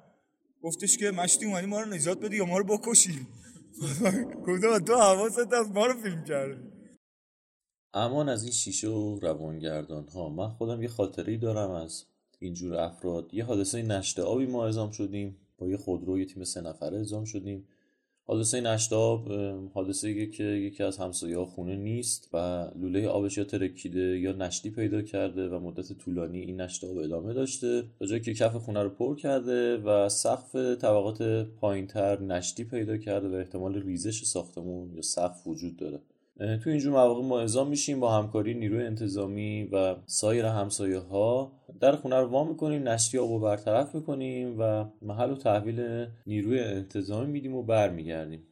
گفتش 0.63 0.97
که 0.99 1.11
مشتی 1.11 1.47
اومدی 1.47 1.67
ما 1.67 1.81
رو 1.81 1.89
نجات 1.89 2.21
بدی 2.21 2.37
یا 2.37 2.45
ما 2.45 2.59
رو 2.59 2.65
بکشی؟ 2.65 3.27
گفتم 4.47 4.79
تو 4.79 4.95
حواست 4.95 5.53
از 5.53 5.71
ما 5.71 5.87
رو 5.87 6.03
فیلم 6.03 6.25
کردی. 6.25 6.80
امان 7.95 8.29
از 8.29 8.43
این 8.43 8.53
شیشه 8.53 8.89
و 8.89 9.19
روانگردان 9.21 10.09
ها 10.09 10.29
من 10.29 10.49
خودم 10.49 10.83
یه 10.83 10.89
خاطری 10.89 11.39
دارم 11.39 11.71
از 11.71 12.05
اینجور 12.39 12.75
افراد. 12.75 13.35
یه 13.35 13.45
حادثه 13.45 13.83
نشته 13.83 14.23
آبی 14.23 14.47
ما 14.47 14.65
اعزام 14.65 14.91
شدیم. 14.91 15.37
با 15.59 15.69
یه 15.69 15.77
خودرو 15.77 16.19
یه 16.19 16.25
تیم 16.25 16.45
سه 16.45 16.61
نفره 16.61 16.97
اعزام 16.97 17.25
شدیم. 17.25 17.67
حادثه 18.27 18.61
نشته 18.61 18.97
آب 18.97 19.33
حادثه 19.75 20.27
که 20.27 20.45
یکی 20.45 20.83
از 20.83 20.99
همسایه 20.99 21.45
خونه 21.45 21.77
نیست 21.77 22.29
و 22.33 22.37
لوله 22.77 23.09
آبش 23.09 23.39
یا 23.39 23.45
ترکیده 23.45 24.19
یا 24.19 24.33
نشتی 24.33 24.71
پیدا 24.71 25.03
کرده 25.03 25.49
و 25.49 25.61
مدت 25.61 25.93
طولانی 25.93 26.41
این 26.41 26.61
نشته 26.61 26.91
آب 26.91 26.99
ادامه 26.99 27.33
داشته. 27.33 27.85
تا 27.99 28.07
جایی 28.07 28.21
که 28.21 28.35
کف 28.35 28.57
خونه 28.57 28.83
رو 28.83 28.89
پر 28.89 29.17
کرده 29.17 29.77
و 29.77 30.09
سقف 30.09 30.55
طبقات 30.55 31.23
پایینتر 31.61 32.21
نشتی 32.21 32.65
پیدا 32.65 32.97
کرده 32.97 33.29
و 33.29 33.35
احتمال 33.35 33.83
ریزش 33.83 34.25
ساختمون 34.25 34.95
یا 34.95 35.03
سقف 35.03 35.47
وجود 35.47 35.77
داره. 35.77 36.01
تو 36.41 36.71
اینجور 36.71 36.93
مواقع 36.93 37.23
ما 37.23 37.41
اعزام 37.41 37.69
میشیم 37.69 38.01
با 38.01 38.13
همکاری 38.13 38.55
نیروی 38.55 38.87
انتظامی 38.87 39.65
و 39.65 39.97
سایر 40.07 40.45
همسایه 40.45 40.99
ها 40.99 41.53
در 41.81 41.97
خونه 41.97 42.17
رو 42.17 42.29
وا 42.29 42.45
می‌کنیم 42.45 42.89
نشتی 42.89 43.19
آب 43.19 43.31
و 43.31 43.41
برطرف 43.41 43.95
می‌کنیم 43.95 44.57
و 44.59 44.85
محل 45.03 45.31
و 45.31 45.35
تحویل 45.35 46.07
نیروی 46.27 46.61
انتظامی 46.61 47.33
میدیم 47.33 47.55
و 47.55 47.63
برمیگردیم. 47.63 48.47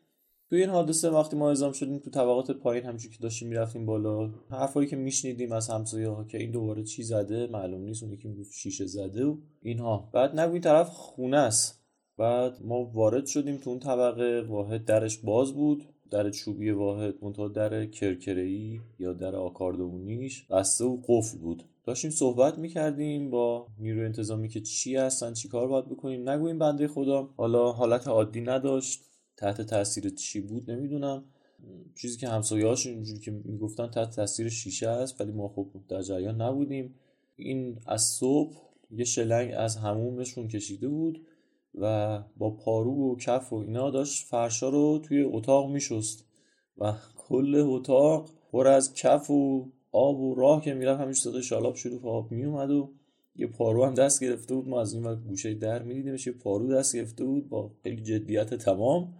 تو 0.50 0.56
این 0.56 0.68
حادثه 0.68 1.10
وقتی 1.10 1.36
ما 1.36 1.48
اعزام 1.48 1.72
شدیم 1.72 1.98
تو 1.98 2.10
طبقات 2.10 2.50
پایین 2.50 2.84
همچون 2.84 3.10
که 3.12 3.18
داشتیم 3.20 3.48
می‌رفتیم 3.48 3.86
بالا 3.86 4.30
حرفایی 4.50 4.88
که 4.88 4.96
میشنیدیم 4.96 5.52
از 5.52 5.70
همسایه 5.70 6.08
ها 6.08 6.24
که 6.24 6.38
این 6.38 6.50
دوباره 6.50 6.82
چی 6.82 7.02
زده 7.02 7.46
معلوم 7.46 7.80
نیست 7.80 8.02
اون 8.02 8.12
یکی 8.12 8.28
می‌گفت 8.28 8.52
شیشه 8.52 8.86
زده 8.86 9.24
و 9.24 9.36
اینها. 9.62 10.10
بعد 10.12 10.40
نگو 10.40 10.52
این 10.52 10.62
طرف 10.62 10.88
خونه 10.88 11.36
است. 11.36 11.84
بعد 12.18 12.58
ما 12.64 12.84
وارد 12.84 13.26
شدیم 13.26 13.56
تو 13.56 13.70
اون 13.70 13.78
طبقه 13.78 14.42
واحد 14.48 14.84
درش 14.84 15.18
باز 15.18 15.52
بود. 15.52 15.84
در 16.10 16.30
چوبی 16.30 16.70
واحد 16.70 17.14
منتها 17.22 17.48
در 17.48 17.86
کرکره‌ای 17.86 18.80
یا 18.98 19.12
در 19.12 19.36
آکاردونیش 19.36 20.44
بسته 20.44 20.84
و 20.84 20.98
قفل 21.08 21.38
بود. 21.38 21.62
داشتیم 21.84 22.10
صحبت 22.10 22.58
می‌کردیم 22.58 23.30
با 23.30 23.66
نیروی 23.78 24.04
انتظامی 24.04 24.48
که 24.48 24.60
چی 24.60 24.96
هستن 24.96 25.32
چی 25.32 25.48
کار 25.48 25.68
باید 25.68 25.84
بکنیم. 25.88 26.28
نگویم 26.28 26.58
بنده 26.58 26.88
خدا. 26.88 27.30
حالا 27.36 27.72
حالت 27.72 28.08
عادی 28.08 28.40
نداشت. 28.40 29.04
تحت 29.36 29.60
تاثیر 29.60 30.08
چی 30.08 30.40
بود 30.40 30.70
نمی‌دونم. 30.70 31.24
چیزی 31.94 32.18
که 32.18 32.28
همسایه‌هاش 32.28 32.86
اینجوری 32.86 33.20
که 33.20 33.30
می‌گفتن 33.30 33.86
تحت 33.86 34.10
تاثیر 34.10 34.48
شیشه 34.48 34.88
است 34.88 35.20
ولی 35.20 35.32
ما 35.32 35.48
خب 35.48 35.66
در 35.88 36.02
جریان 36.02 36.42
نبودیم. 36.42 36.94
این 37.36 37.78
از 37.86 38.02
صبح 38.02 38.56
یه 38.90 39.04
شلنگ 39.04 39.52
از 39.56 39.76
همومشون 39.76 40.48
کشیده 40.48 40.88
بود. 40.88 41.26
و 41.80 42.18
با 42.36 42.50
پارو 42.50 43.12
و 43.12 43.16
کف 43.16 43.52
و 43.52 43.56
اینا 43.56 43.90
داشت 43.90 44.26
فرشا 44.26 44.68
رو 44.68 44.98
توی 44.98 45.22
اتاق 45.22 45.70
میشست. 45.70 46.24
و 46.78 46.92
کل 47.16 47.62
اتاق 47.66 48.28
پر 48.52 48.68
از 48.68 48.94
کف 48.94 49.30
و 49.30 49.68
آب 49.92 50.20
و 50.20 50.34
راه 50.34 50.62
که 50.62 50.74
می‌رفت 50.74 51.00
همیشه 51.00 51.20
صدای 51.20 51.42
شالاب 51.42 51.76
شروع 51.76 52.06
آب 52.06 52.32
میومد 52.32 52.70
و 52.70 52.90
یه 53.36 53.46
پارو 53.46 53.84
هم 53.84 53.94
دست 53.94 54.24
گرفته 54.24 54.54
بود. 54.54 54.68
ما 54.68 54.80
از 54.80 54.94
این 54.94 55.04
وقت 55.04 55.24
گوشه 55.24 55.54
در 55.54 55.82
میدیدیمش 55.82 56.26
یه 56.26 56.32
پارو 56.32 56.68
دست 56.68 56.96
گرفته 56.96 57.24
بود 57.24 57.48
با 57.48 57.70
خیلی 57.82 58.02
جدیت 58.02 58.54
تمام. 58.54 59.14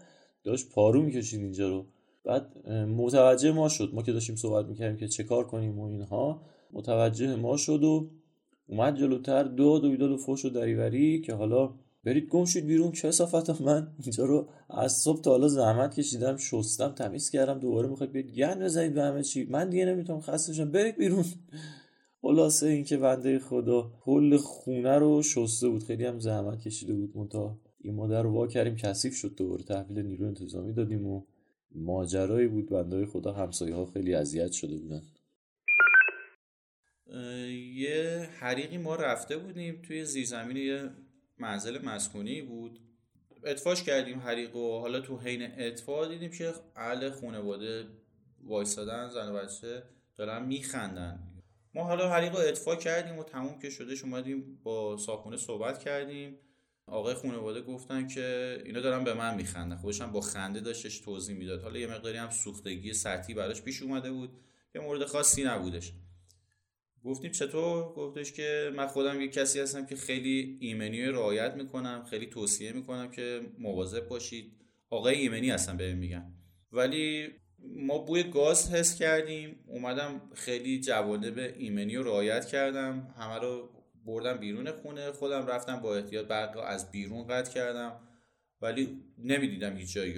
داشت 0.45 0.71
پارو 0.71 1.03
می‌کشید 1.03 1.41
اینجا 1.41 1.69
رو. 1.69 1.87
بعد 2.25 2.69
متوجه 2.69 3.53
ما 3.53 3.69
شد. 3.69 3.91
ما 3.95 4.03
که 4.03 4.13
داشتیم 4.13 4.37
صحبت 4.37 4.67
می‌کردیم 4.67 4.97
که 4.97 5.09
چه 5.09 5.25
کار 5.25 5.47
کنیم 5.47 5.79
و 5.79 5.85
اینها 5.85 6.43
متوجه 6.73 7.37
ما 7.37 7.57
شد 7.57 7.85
و 7.85 8.11
اومد 8.67 8.99
جلوتر. 8.99 9.43
دو 9.43 9.79
دو 9.79 9.97
دو 9.97 10.17
فوش 10.17 10.45
و 10.45 10.49
دریوری 10.49 11.21
که 11.21 11.35
حالا 11.35 11.75
برید 12.09 12.29
گم 12.29 12.45
شید 12.45 12.67
بیرون 12.67 12.93
کسافت 12.93 13.61
من 13.61 13.89
اینجا 14.03 14.25
رو 14.25 14.49
از 14.71 14.93
صبح 14.93 15.21
تا 15.21 15.31
حالا 15.31 15.49
زحمت 15.49 15.95
کشیدم 15.95 16.37
شستم 16.37 16.89
تمیز 16.89 17.31
کردم 17.31 17.59
دوباره 17.59 17.89
می‌خواید 17.89 18.13
بیاد 18.13 18.27
گند 18.27 18.63
بزنید 18.63 18.95
به 18.95 19.03
همه 19.03 19.23
چی. 19.23 19.45
من 19.45 19.71
دیگه 19.71 19.85
نمی‌تونم 19.85 20.21
خسته 20.21 20.53
شم. 20.53 20.71
برید 20.71 20.97
بیرون. 20.97 21.25
خلاصه 22.23 22.67
اینکه 22.67 22.97
بنده 22.97 23.39
خدا 23.39 23.93
کل 24.01 24.37
خونه 24.37 24.99
رو 24.99 25.23
شسته 25.23 25.69
بود. 25.69 25.85
خیلی 25.85 26.05
هم 26.05 26.19
زحمت 26.21 26.61
کشیده 26.61 26.95
بود. 26.95 27.13
مونتا 27.15 27.59
این 27.81 27.95
مادر 27.95 28.23
رو 28.23 28.31
وا 28.31 28.47
کردیم. 28.47 28.77
کثیف 28.77 29.15
شد 29.15 29.35
دوباره. 29.37 29.63
تحویل 29.63 30.07
نیرو 30.07 30.27
انتظامی 30.27 30.73
دادیم 30.73 31.07
و 31.07 31.23
ماجرایی 31.75 32.49
بود. 32.49 32.69
بنده 32.69 33.07
خدا 33.07 33.33
همسایه 33.33 33.75
ها 33.75 33.87
خیلی 33.87 34.15
اذیت 34.15 34.53
شده 34.53 34.77
بودن. 34.77 35.03
یه 37.75 38.29
حریقی 38.39 38.79
ما 38.79 38.97
رفته 38.97 39.37
بودیم 39.37 39.83
توی 39.83 40.05
زیرزمین 40.05 40.57
یه 40.57 40.91
منزل 41.41 41.85
مسکونی 41.85 42.43
بود. 42.43 42.81
اتفاش 43.45 43.83
کردیم 43.83 44.19
حریق 44.19 44.57
و 44.57 44.81
حالا 44.81 45.01
تو 45.01 45.19
حین 45.19 45.61
اتفا 45.61 46.07
دیدیم 46.07 46.31
که 46.31 46.53
اهل 46.77 47.11
خانواده 47.11 47.85
وایسادن 48.45 49.09
زن 49.09 49.29
و 49.29 49.35
بچه 49.35 49.83
دارن 50.17 50.47
میخندن. 50.47 51.19
ما 51.75 51.85
حالا 51.85 52.11
حریق 52.11 52.33
رو 52.33 52.39
اطفا 52.39 52.77
کردیم 52.77 53.19
و 53.19 53.25
تموم 53.25 53.59
که 53.59 53.71
شده 53.71 53.95
اومدیم 54.05 54.61
با 54.63 54.97
ساکونه 54.97 55.37
صحبت 55.37 55.79
کردیم. 55.79 56.39
آقای 56.87 57.15
خانواده 57.15 57.63
گفتن 57.63 58.07
که 58.07 58.59
اینا 58.65 58.81
دارن 58.81 59.05
به 59.05 59.15
من 59.15 59.35
میخندن. 59.35 59.77
خودشم 59.77 60.13
با 60.13 60.21
خنده 60.21 60.61
داشتش 60.61 60.99
توضیح 60.99 61.37
می‌داد. 61.37 61.63
حالا 61.63 61.79
یه 61.79 61.87
مقداری 61.87 62.19
هم 62.19 62.31
سوختگی 62.31 62.93
سطحی 62.93 63.35
براش 63.35 63.63
پیش 63.63 63.83
اومده 63.83 64.11
بود 64.11 64.31
که 64.73 64.81
مورد 64.81 65.05
خاصی 65.05 65.45
نبودش. 65.45 65.93
گفتیم 67.05 67.31
چطور؟ 67.31 67.93
گفتش 67.93 68.33
که 68.33 68.73
من 68.77 68.87
خودم 68.87 69.21
یک 69.21 69.33
کسی 69.33 69.61
هستم 69.61 69.87
که 69.87 69.97
خیلی 69.97 70.59
ایمنی 70.61 71.03
رعایت 71.03 71.55
می‌کنم 71.55 72.05
خیلی 72.11 72.27
توصیه 72.27 72.73
می‌کنم 72.73 73.11
که 73.11 73.41
مواظب 73.59 74.09
باشید. 74.09 74.53
آقای 74.91 75.15
ایمنی 75.15 75.51
هستم 75.51 75.77
به 75.77 75.95
میگم 75.95 76.23
ولی 76.73 77.29
ما 77.77 77.99
بوی 77.99 78.23
گاز 78.23 78.75
حس 78.75 78.99
کردیم. 78.99 79.65
اومدم 79.67 80.31
خیلی 80.35 80.81
به 81.31 81.55
ایمنی 81.59 81.97
رو 81.97 82.03
رعایت 82.03 82.47
کردم. 82.47 83.15
همه 83.19 83.39
رو 83.39 83.71
بردم 84.05 84.39
بیرون 84.39 84.71
خونه. 84.71 85.13
خودم 85.13 85.47
رفتم 85.47 85.81
با 85.81 85.97
احتیاط 85.97 86.27
برق 86.27 86.63
از 86.67 86.91
بیرون 86.91 87.27
قطع 87.27 87.55
کردم. 87.55 88.01
ولی 88.61 89.05
نمی‌دیدم 89.19 89.77
هیچ 89.77 89.93
جایی 89.93 90.15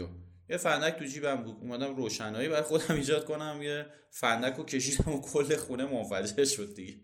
یه 0.51 0.57
فندک 0.57 0.99
تو 0.99 1.05
جیبم 1.05 1.43
بود. 1.43 1.57
اومدم 1.61 1.97
روشنایی 1.97 2.49
برای 2.49 2.63
خودم 2.63 2.95
ایجاد 2.95 3.25
کنم. 3.25 3.61
یه 3.63 3.87
فندک 4.11 4.57
رو 4.57 4.65
کشیدم 4.65 5.13
و 5.13 5.21
کل 5.21 5.57
خونه 5.57 5.85
منفجر 5.85 6.45
شد 6.45 6.75
دیگه. 6.75 6.95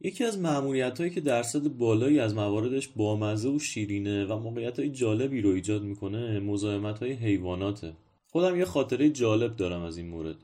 یکی 0.00 0.24
از 0.24 0.38
معمولیت 0.38 0.98
هایی 0.98 1.10
که 1.10 1.20
درصد 1.20 1.68
بالایی 1.68 2.20
از 2.20 2.34
مواردش 2.34 2.88
بامزه 2.88 3.48
و 3.48 3.58
شیرینه 3.58 4.24
و 4.24 4.38
موقعیت 4.38 4.78
های 4.78 4.90
جالبی 4.90 5.40
رو 5.40 5.50
ایجاد 5.50 5.82
می‌کنه 5.82 6.40
مزاحمت 6.40 6.98
های 6.98 7.12
حیواناته. 7.12 7.92
خودم 8.26 8.56
یه 8.56 8.64
خاطره 8.64 9.10
جالب 9.10 9.56
دارم 9.56 9.82
از 9.82 9.96
این 9.96 10.08
مورد. 10.08 10.36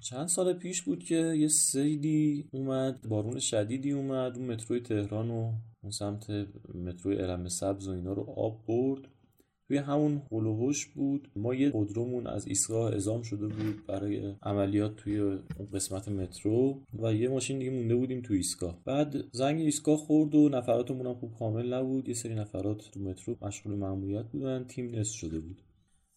چند 0.00 0.26
سال 0.28 0.52
پیش 0.52 0.82
بود 0.82 1.04
که 1.04 1.14
یه 1.14 1.48
سیلی 1.48 2.48
اومد 2.52 3.08
بارون 3.08 3.38
شدیدی 3.38 3.92
اومد 3.92 4.38
اون 4.38 4.46
متروی 4.46 4.80
تهران 4.80 5.30
و 5.30 5.52
اون 5.82 5.92
سمت 5.92 6.30
متروی 6.74 7.16
علم 7.16 7.48
سبز 7.48 7.88
و 7.88 7.90
اینا 7.90 8.12
رو 8.12 8.22
آب 8.36 8.66
برد. 8.66 9.08
توی 9.68 9.78
همون 9.78 10.22
هلوهوش 10.32 10.86
بود. 10.86 11.30
ما 11.36 11.54
یه 11.54 11.70
خودرومون 11.70 12.26
از 12.26 12.46
ایستگاه 12.46 12.94
ازام 12.94 13.22
شده 13.22 13.46
بود 13.46 13.86
برای 13.86 14.34
عملیات 14.42 14.96
توی 14.96 15.18
اون 15.18 15.42
قسمت 15.72 16.08
مترو 16.08 16.82
و 17.02 17.14
یه 17.14 17.28
ماشین 17.28 17.58
دیگه 17.58 17.70
مونده 17.70 17.96
بودیم 17.96 18.22
توی 18.22 18.36
ایستگاه. 18.36 18.82
بعد 18.84 19.16
زنگ 19.32 19.60
ایستگاه 19.60 19.96
خورد 19.96 20.34
و 20.34 20.48
نفراتمون 20.48 21.06
هم 21.06 21.14
خوب 21.14 21.34
کامل 21.38 21.74
نبود. 21.74 22.08
یه 22.08 22.14
سری 22.14 22.34
نفرات 22.34 22.90
تو 22.90 23.00
مترو 23.00 23.36
مشغول 23.42 23.74
مأموریت 23.74 24.26
بودن. 24.26 24.64
تیم 24.64 24.94
نصف 24.94 25.14
شده 25.14 25.40
بود. 25.40 25.62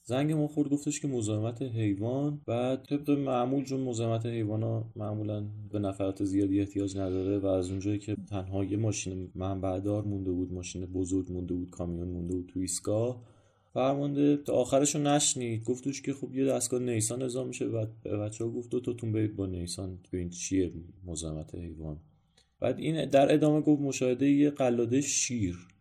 زنگ 0.06 0.32
ما 0.32 0.48
خورد 0.48 0.70
گفتش 0.70 1.00
که 1.00 1.08
مزاحمت 1.08 1.62
حیوان 1.62 2.42
بعد 2.46 2.84
طبق 2.84 3.10
معمول 3.10 3.64
چون 3.64 3.80
مزاحمت 3.80 4.26
حیوان 4.26 4.64
ها 4.64 4.92
معمولا 4.96 5.46
به 5.72 5.80
نفرات 5.80 6.24
زیادی 6.24 6.60
احتیاج 6.60 6.98
نداره 6.98 7.38
و 7.38 7.46
از 7.46 7.70
اونجایی 7.70 8.00
که 8.00 8.16
تنها 8.30 8.64
یه 8.64 8.78
ماشین 8.78 9.32
منبعدار 9.36 10.04
مونده 10.04 10.32
بود 10.32 10.54
ماشین 10.54 10.86
بزرگ 10.86 11.32
مونده 11.32 11.54
بود 11.54 11.70
کامیون 11.70 12.08
مونده 12.08 12.34
بود 12.34 12.52
تو 12.54 12.60
ایستگاه. 12.60 13.22
فرمانده 13.74 14.38
تا 14.38 14.54
آخرشو 14.54 15.00
نشنید. 15.00 15.64
گفتش 15.64 16.02
که 16.02 16.14
خب 16.14 16.36
یه 16.36 16.46
دستگاه 16.46 16.80
نیسان 16.80 17.22
ازا 17.22 17.44
میشه. 17.44 17.68
به 18.04 18.18
بچه 18.18 18.44
ها 18.44 18.50
گفت 18.50 18.70
تاتون 18.70 19.12
برید 19.12 19.36
با 19.36 19.46
نیسان 19.46 20.00
ببین 20.14 20.30
چیه 20.30 20.72
مزاحمت 21.06 21.56
حیوان. 21.56 21.98
بعد 22.60 22.80
این 22.80 23.06
در 23.06 23.34
ادامه 23.34 23.62
گفت 23.62 23.82
مشاهده 23.82 24.30
یه 24.30 24.50
قلاده 24.50 25.02
شیر. 25.02 25.73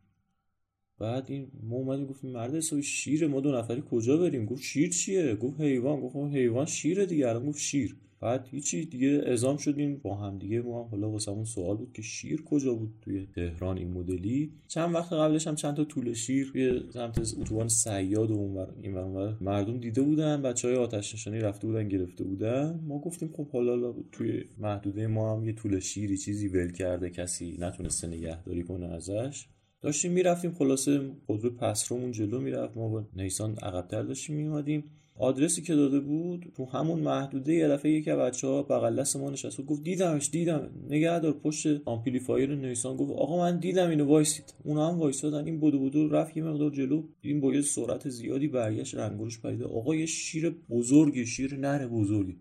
بعد 1.03 1.25
این 1.29 1.47
ما 1.63 1.77
اومدیم 1.77 2.07
گفتیم 2.07 2.31
مرد 2.31 2.55
حسابی 2.55 2.83
شیر 2.83 3.27
ما 3.27 3.41
دو 3.41 3.53
نفری 3.53 3.83
کجا 3.91 4.17
بریم؟ 4.17 4.45
گفت 4.45 4.63
شیر 4.63 4.91
چیه؟ 4.91 5.35
گفت 5.35 5.61
حیوان. 5.61 6.01
گفت 6.01 6.17
حیوان 6.17 6.67
شیره 6.67 7.07
دیگه. 7.07 7.29
الان 7.29 7.47
گفت 7.47 7.59
شیر. 7.59 7.97
بعد 8.21 8.49
هیچی 8.51 8.85
دیگه 8.85 9.23
ازام 9.27 9.57
شدیم. 9.57 10.01
با 10.03 10.15
هم 10.15 10.39
دیگه 10.39 10.61
ما 10.61 10.83
هم 10.83 10.89
حالا 10.91 11.11
واسمون 11.11 11.45
سوال 11.45 11.77
بود 11.77 11.93
که 11.93 12.03
شیر 12.03 12.43
کجا 12.43 12.75
بود 12.75 12.95
توی 13.03 13.27
تهران 13.35 13.79
این 13.79 13.93
مدلی؟ 13.93 14.53
چند 14.69 14.95
وقت 14.95 15.13
قبلش 15.13 15.47
هم 15.47 15.55
چند 15.55 15.77
تا 15.77 15.85
طول 15.85 16.13
شیر 16.13 16.51
توی 16.53 16.81
سمت 16.93 17.19
اتوبان 17.19 17.69
سیاد 17.69 18.31
و 18.31 18.35
اونور 18.35 18.69
این 18.83 18.93
مردم 19.41 19.79
دیده 19.79 20.03
بودن. 20.03 20.43
بچه 20.43 20.69
های 20.69 20.77
آتش 20.77 21.15
نشانی 21.15 21.39
رفته 21.39 21.67
بودن 21.67 21.89
گرفته 21.89 22.25
بودن. 22.25 22.81
ما 22.89 22.99
گفتیم 22.99 23.31
خب 23.37 23.49
حالا 23.49 23.95
توی 24.13 24.45
محدوده 24.59 25.07
ما 25.07 25.37
هم 25.37 25.45
یه 25.45 25.53
طول 25.53 25.81
شیری 25.81 26.19
چیزی 26.19 26.49
ول 26.49 26.73
کرده 26.73 27.11
کسی 27.11 27.57
نتونسته 27.61 28.07
نگهداری 28.07 28.63
کنه 28.63 28.87
ازش. 28.87 29.47
داشتیم 29.83 30.13
می‌رفتیم 30.13 30.53
خلاصه 30.53 31.11
خودرو 31.27 31.51
پسرومون 31.51 32.13
جلو 32.13 32.41
می‌رفت. 32.41 32.77
ما 32.77 32.89
با 32.89 33.05
نیسان 33.17 33.57
عقبتر 33.57 34.03
داشتیم 34.03 34.37
میومدیم 34.37 34.85
آدرسی 35.19 35.63
که 35.63 35.75
داده 35.75 36.01
بود 36.01 36.53
تو 36.57 36.65
همون 36.65 37.01
محدوده 37.01 37.55
یه 37.55 37.69
دفعه 37.69 37.93
یکی 37.93 38.11
بچه 38.11 38.47
ها 38.47 38.63
بغل 38.63 39.01
دست 39.01 39.17
ما 39.17 39.31
نشست. 39.31 39.61
و 39.61 39.63
گفت 39.63 39.83
دیدمش 39.83 40.31
دیدم. 40.31 40.71
نگهدار 40.89 41.33
پشت 41.33 41.89
آمپلیفایر 41.89 42.55
نیسان 42.55 42.97
گفت 42.97 43.13
آقا 43.13 43.39
من 43.39 43.59
دیدم 43.59 43.91
اینو 43.91 44.05
وایسید. 44.05 44.55
اونا 44.65 44.89
هم 44.89 44.99
وایسادن. 44.99 45.45
این 45.45 45.61
بودو 45.61 45.79
بودو 45.79 46.09
رفت 46.09 46.37
یه 46.37 46.43
مقدار 46.43 46.71
جلو. 46.71 47.03
این 47.21 47.41
با 47.41 47.55
یه 47.55 47.63
سرعت 47.63 48.09
زیادی 48.09 48.49
برگشت 48.49 48.95
رنگش 48.95 49.41
پریده 49.41 49.69
آقا 49.69 49.95
یه 49.95 50.07
شیر 50.07 50.51
بزرگی 50.71 51.27
شیر 51.27 51.57
نره 51.57 51.87
بزرگی. 51.87 52.37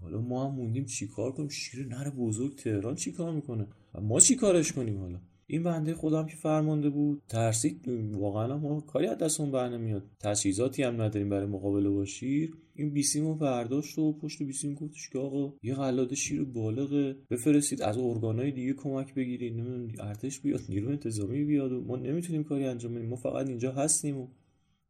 حالا 0.00 0.20
ما 0.20 0.48
هم 0.48 0.54
موندیم 0.54 0.84
چیکار 0.84 1.32
کنیم؟ 1.32 1.48
شیر 1.48 1.86
نره 1.86 2.10
بزرگ 2.10 2.54
تهران 2.54 2.94
چیکار 2.94 3.32
می‌کنه؟ 3.32 3.66
ما 4.02 4.20
چیکارش 4.20 4.72
کنیم 4.72 4.98
حالا؟ 4.98 5.18
این 5.52 5.62
بنده 5.62 5.94
خودم 5.94 6.26
که 6.26 6.36
فرمانده 6.36 6.90
بود. 6.90 7.22
ترسید. 7.28 7.88
واقعا 8.12 8.58
ما 8.58 8.80
کاری 8.80 9.06
از 9.06 9.18
دستمون 9.18 9.50
بر 9.50 9.68
نمیاد. 9.68 10.02
تجهیزاتی 10.20 10.82
هم 10.82 11.02
نداریم 11.02 11.28
برای 11.28 11.46
مقابله 11.46 11.90
با 11.90 12.04
شیر. 12.04 12.56
این 12.74 12.90
بیسیمو 12.90 13.34
برداشت 13.34 13.98
و 13.98 14.12
پشت 14.12 14.42
بیسیم 14.42 14.74
گفتش 14.74 15.08
که 15.08 15.18
آقا 15.18 15.52
یه 15.62 15.74
قلاده 15.74 16.14
شیر 16.14 16.44
بالغه 16.44 17.16
بفرستید. 17.30 17.82
از 17.82 17.98
ارگانهای 17.98 18.50
دیگه 18.52 18.72
کمک 18.72 19.14
بگیرید. 19.14 19.52
نمی‌دونم 19.52 19.88
ارتش 20.00 20.40
بیاد 20.40 20.60
نیرو 20.68 20.88
انتظامی 20.88 21.44
بیاد 21.44 21.72
و 21.72 21.80
ما 21.80 21.96
نمی‌تونیم 21.96 22.44
کاری 22.44 22.64
انجام 22.64 22.94
بدیم. 22.94 23.08
ما 23.08 23.16
فقط 23.16 23.48
اینجا 23.48 23.72
هستیم 23.72 24.18
و 24.18 24.28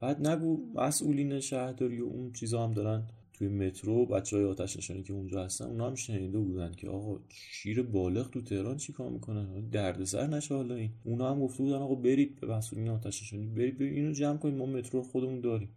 بعد 0.00 0.28
نگو 0.28 0.72
مسئولین 0.74 1.40
شهرداری 1.40 2.00
و 2.00 2.04
اون 2.04 2.32
چیزا 2.32 2.64
هم 2.64 2.72
دارن 2.72 3.06
توی 3.40 3.48
مترو 3.48 4.06
بچه 4.06 4.36
های 4.36 4.44
آتش 4.44 4.76
نشانی 4.76 5.02
که 5.02 5.12
اونجا 5.12 5.44
هستن 5.44 5.64
اونا 5.64 5.86
هم 5.86 5.94
شنیده 5.94 6.38
بودن 6.38 6.72
که 6.72 6.88
آقا 6.88 7.20
شیر 7.52 7.82
بالغ 7.82 8.30
تو 8.30 8.42
تهران 8.42 8.76
چیکار 8.76 9.10
می‌کنن 9.10 9.68
دردسر 9.70 10.26
نشه 10.26 10.54
حالا 10.54 10.74
این. 10.74 10.90
اونا 11.04 11.30
هم 11.30 11.40
گفته 11.40 11.62
بودن 11.62 11.76
آقا 11.76 11.94
برید 11.94 12.40
به 12.40 12.46
مسئولین 12.46 12.88
آتش 12.88 13.22
نشانی 13.22 13.46
برید 13.46 13.78
برید 13.78 13.92
اینو 13.92 14.12
جمع 14.12 14.38
کنید 14.38 14.54
ما 14.54 14.66
مترو 14.66 15.02
خودمون 15.02 15.40
داریم. 15.40 15.68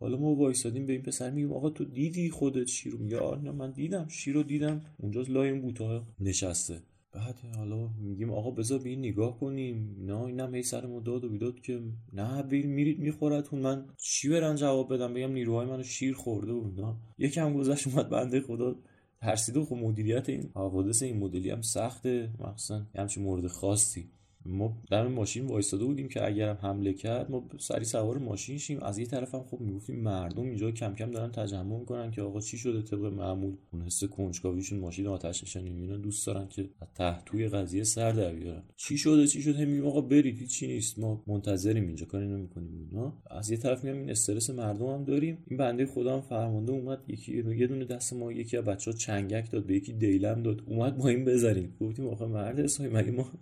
حالا 0.00 0.16
ما 0.16 0.34
وایسادیم 0.34 0.86
به 0.86 0.92
این 0.92 1.02
پسر 1.02 1.30
میگیم 1.30 1.52
آقا 1.52 1.70
تو 1.70 1.84
دیدی 1.84 2.30
خودت 2.30 2.66
شیر 2.66 2.92
رو؟ 2.92 2.98
میگه 2.98 3.18
آره 3.18 3.50
من 3.50 3.70
دیدم 3.70 4.08
شیر 4.08 4.34
رو 4.34 4.42
دیدم. 4.42 4.80
اونجا 4.98 5.22
لای 5.22 5.50
این 5.50 5.60
بوته 5.60 6.00
نشسته. 6.20 6.80
بعد 7.12 7.40
حالا 7.56 7.88
میگیم 7.88 8.30
آقا 8.30 8.50
بذار 8.50 8.78
به 8.78 8.88
این 8.88 8.98
نگاه 8.98 9.38
کنیم. 9.38 9.96
نه 9.98 10.20
اینم 10.20 10.54
هی 10.54 10.62
سر 10.62 10.80
داد 10.80 11.24
و 11.24 11.28
بیداد 11.28 11.60
که 11.60 11.82
نه 12.12 12.42
بیل 12.42 12.66
میرید 12.66 12.98
میخورتون. 12.98 13.60
من 13.60 13.86
چی 13.96 14.28
برن 14.28 14.56
جواب 14.56 14.94
بدم؟ 14.94 15.14
بگم 15.14 15.32
نیروهای 15.32 15.66
منو 15.66 15.82
شیر 15.82 16.14
خورده 16.14 16.52
و 16.52 16.70
نه 16.76 16.96
یکم 17.18 17.54
گذشت 17.54 17.88
اومد 17.88 18.08
بنده 18.08 18.40
خدا 18.40 18.76
ترسید 19.20 19.56
و 19.56 19.64
خب 19.64 19.76
مدیریت 19.76 20.28
این 20.28 20.50
حوادث 20.54 21.02
این 21.02 21.18
مدلی 21.18 21.50
هم 21.50 21.62
سخته. 21.62 22.30
مخصوصا 22.38 22.86
همچین 22.94 23.22
مورد 23.22 23.46
خاصی. 23.46 24.10
ما 24.46 24.82
دم 24.90 25.06
ماشین 25.06 25.46
وایستاده 25.46 25.84
بودیم 25.84 26.08
که 26.08 26.26
اگرم 26.26 26.58
حمله 26.62 26.92
کرد 26.92 27.30
ما 27.30 27.48
سری 27.58 27.84
سوار 27.84 28.18
ماشین 28.18 28.58
شیم. 28.58 28.82
از 28.82 28.98
یه 28.98 29.06
طرف 29.06 29.34
هم 29.34 29.42
خب 29.42 29.60
می‌گفتیم 29.60 30.00
مردم 30.00 30.42
اینجا 30.42 30.70
کم 30.70 30.94
کم 30.94 31.10
دارن 31.10 31.32
تجمع 31.32 31.78
می‌کنن 31.78 32.10
که 32.10 32.22
آقا 32.22 32.40
چی 32.40 32.58
شده 32.58 32.82
طبق 32.82 33.04
معمول؟ 33.04 33.56
اون 33.72 33.82
حس 33.82 34.04
کنجکاویشون 34.04 34.78
ماشین 34.78 35.06
آتش 35.06 35.42
نشانی 35.42 35.70
می‌بینن 35.70 36.00
دوست 36.00 36.26
دارن 36.26 36.48
که 36.48 36.68
تحتوی 36.94 37.48
قضیه 37.48 37.84
سر 37.84 38.12
در 38.12 38.32
بیارن. 38.32 38.62
چی 38.76 38.98
شده؟ 38.98 39.26
چی 39.26 39.42
شده؟ 39.42 39.64
میگیم 39.64 39.86
آقا 39.86 40.00
برید 40.00 40.46
چی 40.46 40.66
نیست. 40.66 40.98
ما 40.98 41.24
منتظریم 41.26 41.86
اینجا 41.86 42.06
کاری 42.06 42.28
نمی‌کنیم 42.28 42.88
اینا. 42.90 43.12
از 43.30 43.50
یه 43.50 43.56
طرف 43.56 43.84
میگم 43.84 43.98
این 43.98 44.10
استرس 44.10 44.50
مردم 44.50 44.86
هم 44.86 45.04
داریم. 45.04 45.38
این 45.46 45.58
بنده 45.58 45.86
خدا 45.86 46.14
هم 46.14 46.20
فرمانده 46.20 46.72
اومد 46.72 46.98
یکی 47.08 47.36
یه 47.56 47.66
دونه 47.66 47.84
دست 47.84 48.12
ما 48.12 48.32
یکی 48.32 48.56
از 48.56 48.64
بچه‌ها 48.64 48.96
چنگک 48.96 49.50
داد 49.50 49.66
به 49.66 49.74
یکی 49.74 49.92
دیلم 49.92 50.42
داد. 50.42 50.62
اومد 50.66 50.98
ما 50.98 51.08
این 51.08 51.24
بزنیم. 51.24 51.76
گفتیم 51.80 52.06
آقا 52.06 52.26
مرد 52.26 52.60
حسابی 52.60 52.88
مگه 52.88 53.10
ما 53.10 53.32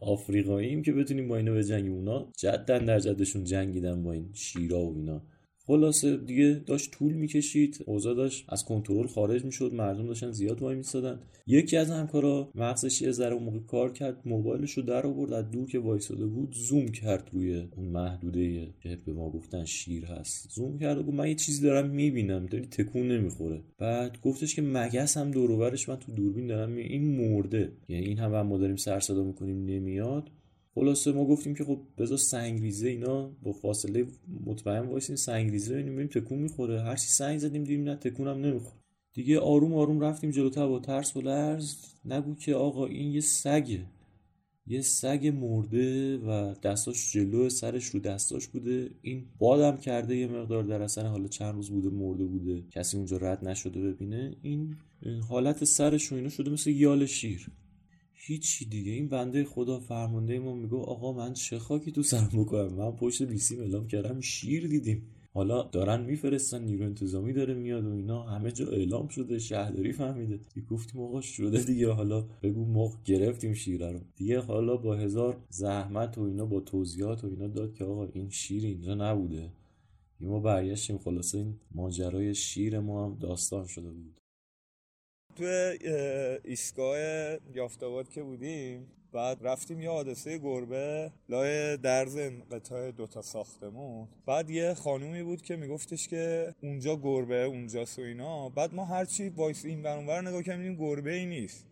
آفریقاییم 0.00 0.82
که 0.82 0.92
بتونیم 0.92 1.28
با 1.28 1.36
اینا 1.36 1.52
بجنگیم. 1.52 1.92
اونا 1.92 2.32
جدن 2.36 2.84
در 2.84 3.00
جدشون 3.00 3.44
جنگیدن 3.44 4.02
با 4.02 4.12
این 4.12 4.30
شیرا 4.32 4.80
و 4.80 4.96
اینا. 4.96 5.22
خلاصه 5.70 6.16
دیگه 6.16 6.62
داشت 6.66 6.90
طول 6.90 7.12
می‌کشید 7.12 7.84
اوضاع 7.86 8.14
داشت 8.14 8.44
از 8.48 8.64
کنترل 8.64 9.06
خارج 9.06 9.44
می‌شد 9.44 9.74
مردم 9.74 10.06
داشتن 10.06 10.30
زیاد 10.30 10.62
وای 10.62 10.76
میسادن. 10.76 11.20
یکی 11.46 11.76
از 11.76 11.90
همکارا 11.90 12.50
مغزش 12.54 13.02
یه 13.02 13.10
ذره 13.10 13.38
موقع 13.38 13.58
کار 13.58 13.92
کرد 13.92 14.22
موبایلش 14.24 14.72
رو 14.72 14.82
در 14.82 15.06
آورد 15.06 15.32
از 15.32 15.50
دور 15.50 15.68
که 15.68 15.78
وایساده 15.78 16.26
بود 16.26 16.52
زوم 16.52 16.88
کرد 16.88 17.28
روی 17.32 17.68
اون 17.76 17.86
محدوده 17.86 18.74
که 18.82 18.98
به 19.06 19.12
ما 19.12 19.30
گفتن 19.30 19.64
شیر 19.64 20.04
هست. 20.04 20.50
زوم 20.50 20.78
کرد 20.78 20.98
و 20.98 21.02
گفت 21.02 21.14
من 21.14 21.28
یه 21.28 21.34
چیزی 21.34 21.62
دارم 21.62 21.90
می‌بینم 21.90 22.46
داری 22.46 22.66
تکون 22.66 23.08
نمی‌خوره. 23.08 23.60
بعد 23.78 24.20
گفتش 24.22 24.54
که 24.54 24.62
مگس 24.62 25.16
هم 25.16 25.30
دور 25.30 25.70
من 25.88 25.96
تو 25.96 26.12
دوربین 26.12 26.46
دارم. 26.46 26.76
این 26.76 27.16
مرده. 27.16 27.72
یعنی 27.88 28.06
این 28.06 28.18
هم 28.18 28.42
ما 28.42 28.58
داریم 28.58 28.76
سر 28.76 29.00
صدا 29.00 29.24
می‌کنیم 29.24 29.64
نمیاد. 29.64 30.30
خلاصه 30.74 31.12
ما 31.12 31.24
گفتیم 31.24 31.54
که 31.54 31.64
خب 31.64 31.80
بذار 31.98 32.18
سنگریزه 32.18 32.88
اینا 32.88 33.28
با 33.42 33.52
فاصله 33.52 34.06
مطمئن 34.46 34.86
وایسین 34.86 35.16
سنگریزه 35.16 35.74
ببینیم 35.74 35.92
ببینیم 35.92 36.12
تکون 36.12 36.38
می‌خوره. 36.38 36.82
هر 36.82 36.96
چی 36.96 37.08
سنگ 37.08 37.38
زدیم 37.38 37.64
دیدیم 37.64 37.84
نه 37.84 37.96
تکون 37.96 38.28
هم 38.28 38.38
نمی‌خوره. 38.38 38.80
دیگه 39.14 39.38
آروم 39.38 39.74
آروم 39.74 40.00
رفتیم 40.00 40.30
جلوتر 40.30 40.66
با 40.66 40.78
ترس 40.78 41.16
و 41.16 41.20
لرز. 41.20 41.76
نگو 42.04 42.34
که 42.34 42.54
آقا 42.54 42.86
این 42.86 43.12
یه 43.12 43.20
سگه. 43.20 43.86
یه 44.66 44.80
سگ 44.80 45.32
مرده 45.40 46.18
و 46.18 46.54
دستاش 46.62 47.12
جلو 47.12 47.48
سرش 47.48 47.86
رو 47.86 48.00
دستاش 48.00 48.48
بوده. 48.48 48.90
این 49.02 49.26
بادم 49.38 49.76
کرده 49.76 50.16
یه 50.16 50.26
مقدار 50.26 50.62
در 50.62 50.82
اصلا 50.82 51.08
حالا 51.08 51.28
چند 51.28 51.54
روز 51.54 51.70
بوده 51.70 51.90
مرده 51.90 52.24
بوده. 52.24 52.62
کسی 52.70 52.96
اونجا 52.96 53.16
رد 53.16 53.48
نشده 53.48 53.80
ببینه. 53.80 54.36
این 54.42 54.76
حالت 55.28 55.64
سرش 55.64 56.12
و 56.12 56.14
اینا 56.14 56.28
شده 56.28 56.50
مثل 56.50 56.70
یال 56.70 57.06
شیر. 57.06 57.50
هیچی 58.22 58.64
دیگه. 58.64 58.92
این 58.92 59.08
بنده 59.08 59.44
خدا 59.44 59.78
فرمانده 59.78 60.38
ما 60.38 60.54
میگه 60.54 60.76
آقا 60.76 61.12
من 61.12 61.32
چه 61.32 61.58
خاکی 61.58 61.92
تو 61.92 62.02
سرم 62.02 62.30
بکنم؟ 62.34 62.74
من 62.74 62.90
پشت 62.90 63.22
بیسیم 63.22 63.60
اعلام 63.60 63.86
کردم 63.86 64.20
شیر 64.20 64.66
دیدیم. 64.66 65.02
حالا 65.32 65.62
دارن 65.62 66.04
میفرستن 66.04 66.64
نیرو 66.64 66.84
انتظامی 66.84 67.32
داره 67.32 67.54
میاد 67.54 67.84
و 67.84 67.90
اینا. 67.90 68.22
همه 68.22 68.52
جا 68.52 68.66
اعلام 68.66 69.08
شده 69.08 69.38
شهرداری 69.38 69.92
فهمیده. 69.92 70.40
گفتیم 70.70 71.00
آقا 71.00 71.20
شده 71.20 71.62
دیگه. 71.62 71.92
حالا 71.92 72.28
بگو 72.42 72.64
ما 72.64 72.92
گرفتیم 73.04 73.54
شیره 73.54 73.92
رو. 73.92 74.00
دیگه 74.16 74.40
حالا 74.40 74.76
با 74.76 74.96
هزار 74.96 75.36
زحمت 75.48 76.18
و 76.18 76.22
اینا 76.22 76.46
با 76.46 76.60
توضیحات 76.60 77.24
و 77.24 77.26
اینا 77.26 77.48
داد 77.48 77.74
که 77.74 77.84
آقا 77.84 78.06
این 78.06 78.30
شیر 78.30 78.64
اینجا 78.64 78.94
نبوده. 78.94 79.52
ما 80.20 80.40
برگشتیم 80.40 80.98
خلاصه 80.98 81.38
این 81.38 81.54
ماجرای 81.74 82.34
شیر 82.34 82.80
ما 82.80 83.06
هم 83.06 83.18
داستان 83.20 83.66
شده 83.66 83.90
بود. 83.90 84.19
تو 85.36 85.44
ایستگاه 86.44 86.96
یافتاباد 87.54 88.08
که 88.08 88.22
بودیم 88.22 88.86
بعد 89.12 89.38
رفتیم 89.42 89.80
یه 89.80 89.90
حادثه 89.90 90.38
گربه 90.38 91.10
لای 91.28 91.76
درز 91.76 92.18
قطعه 92.52 92.92
دوتا 92.92 93.22
ساختمون. 93.22 94.08
بعد 94.26 94.50
یه 94.50 94.74
خانومی 94.74 95.22
بود 95.22 95.42
که 95.42 95.56
میگفتش 95.56 96.08
که 96.08 96.54
اونجا 96.62 96.96
گربه 96.96 97.44
اونجا 97.44 97.84
و 97.98 98.00
اینا. 98.00 98.48
بعد 98.48 98.74
ما 98.74 98.84
هرچی 98.84 99.28
وایس 99.28 99.64
این 99.64 99.82
برانور 99.82 100.28
نگاه 100.28 100.42
کردیم 100.42 100.74
گربه 100.74 101.12
ای 101.12 101.26
نیست. 101.26 101.66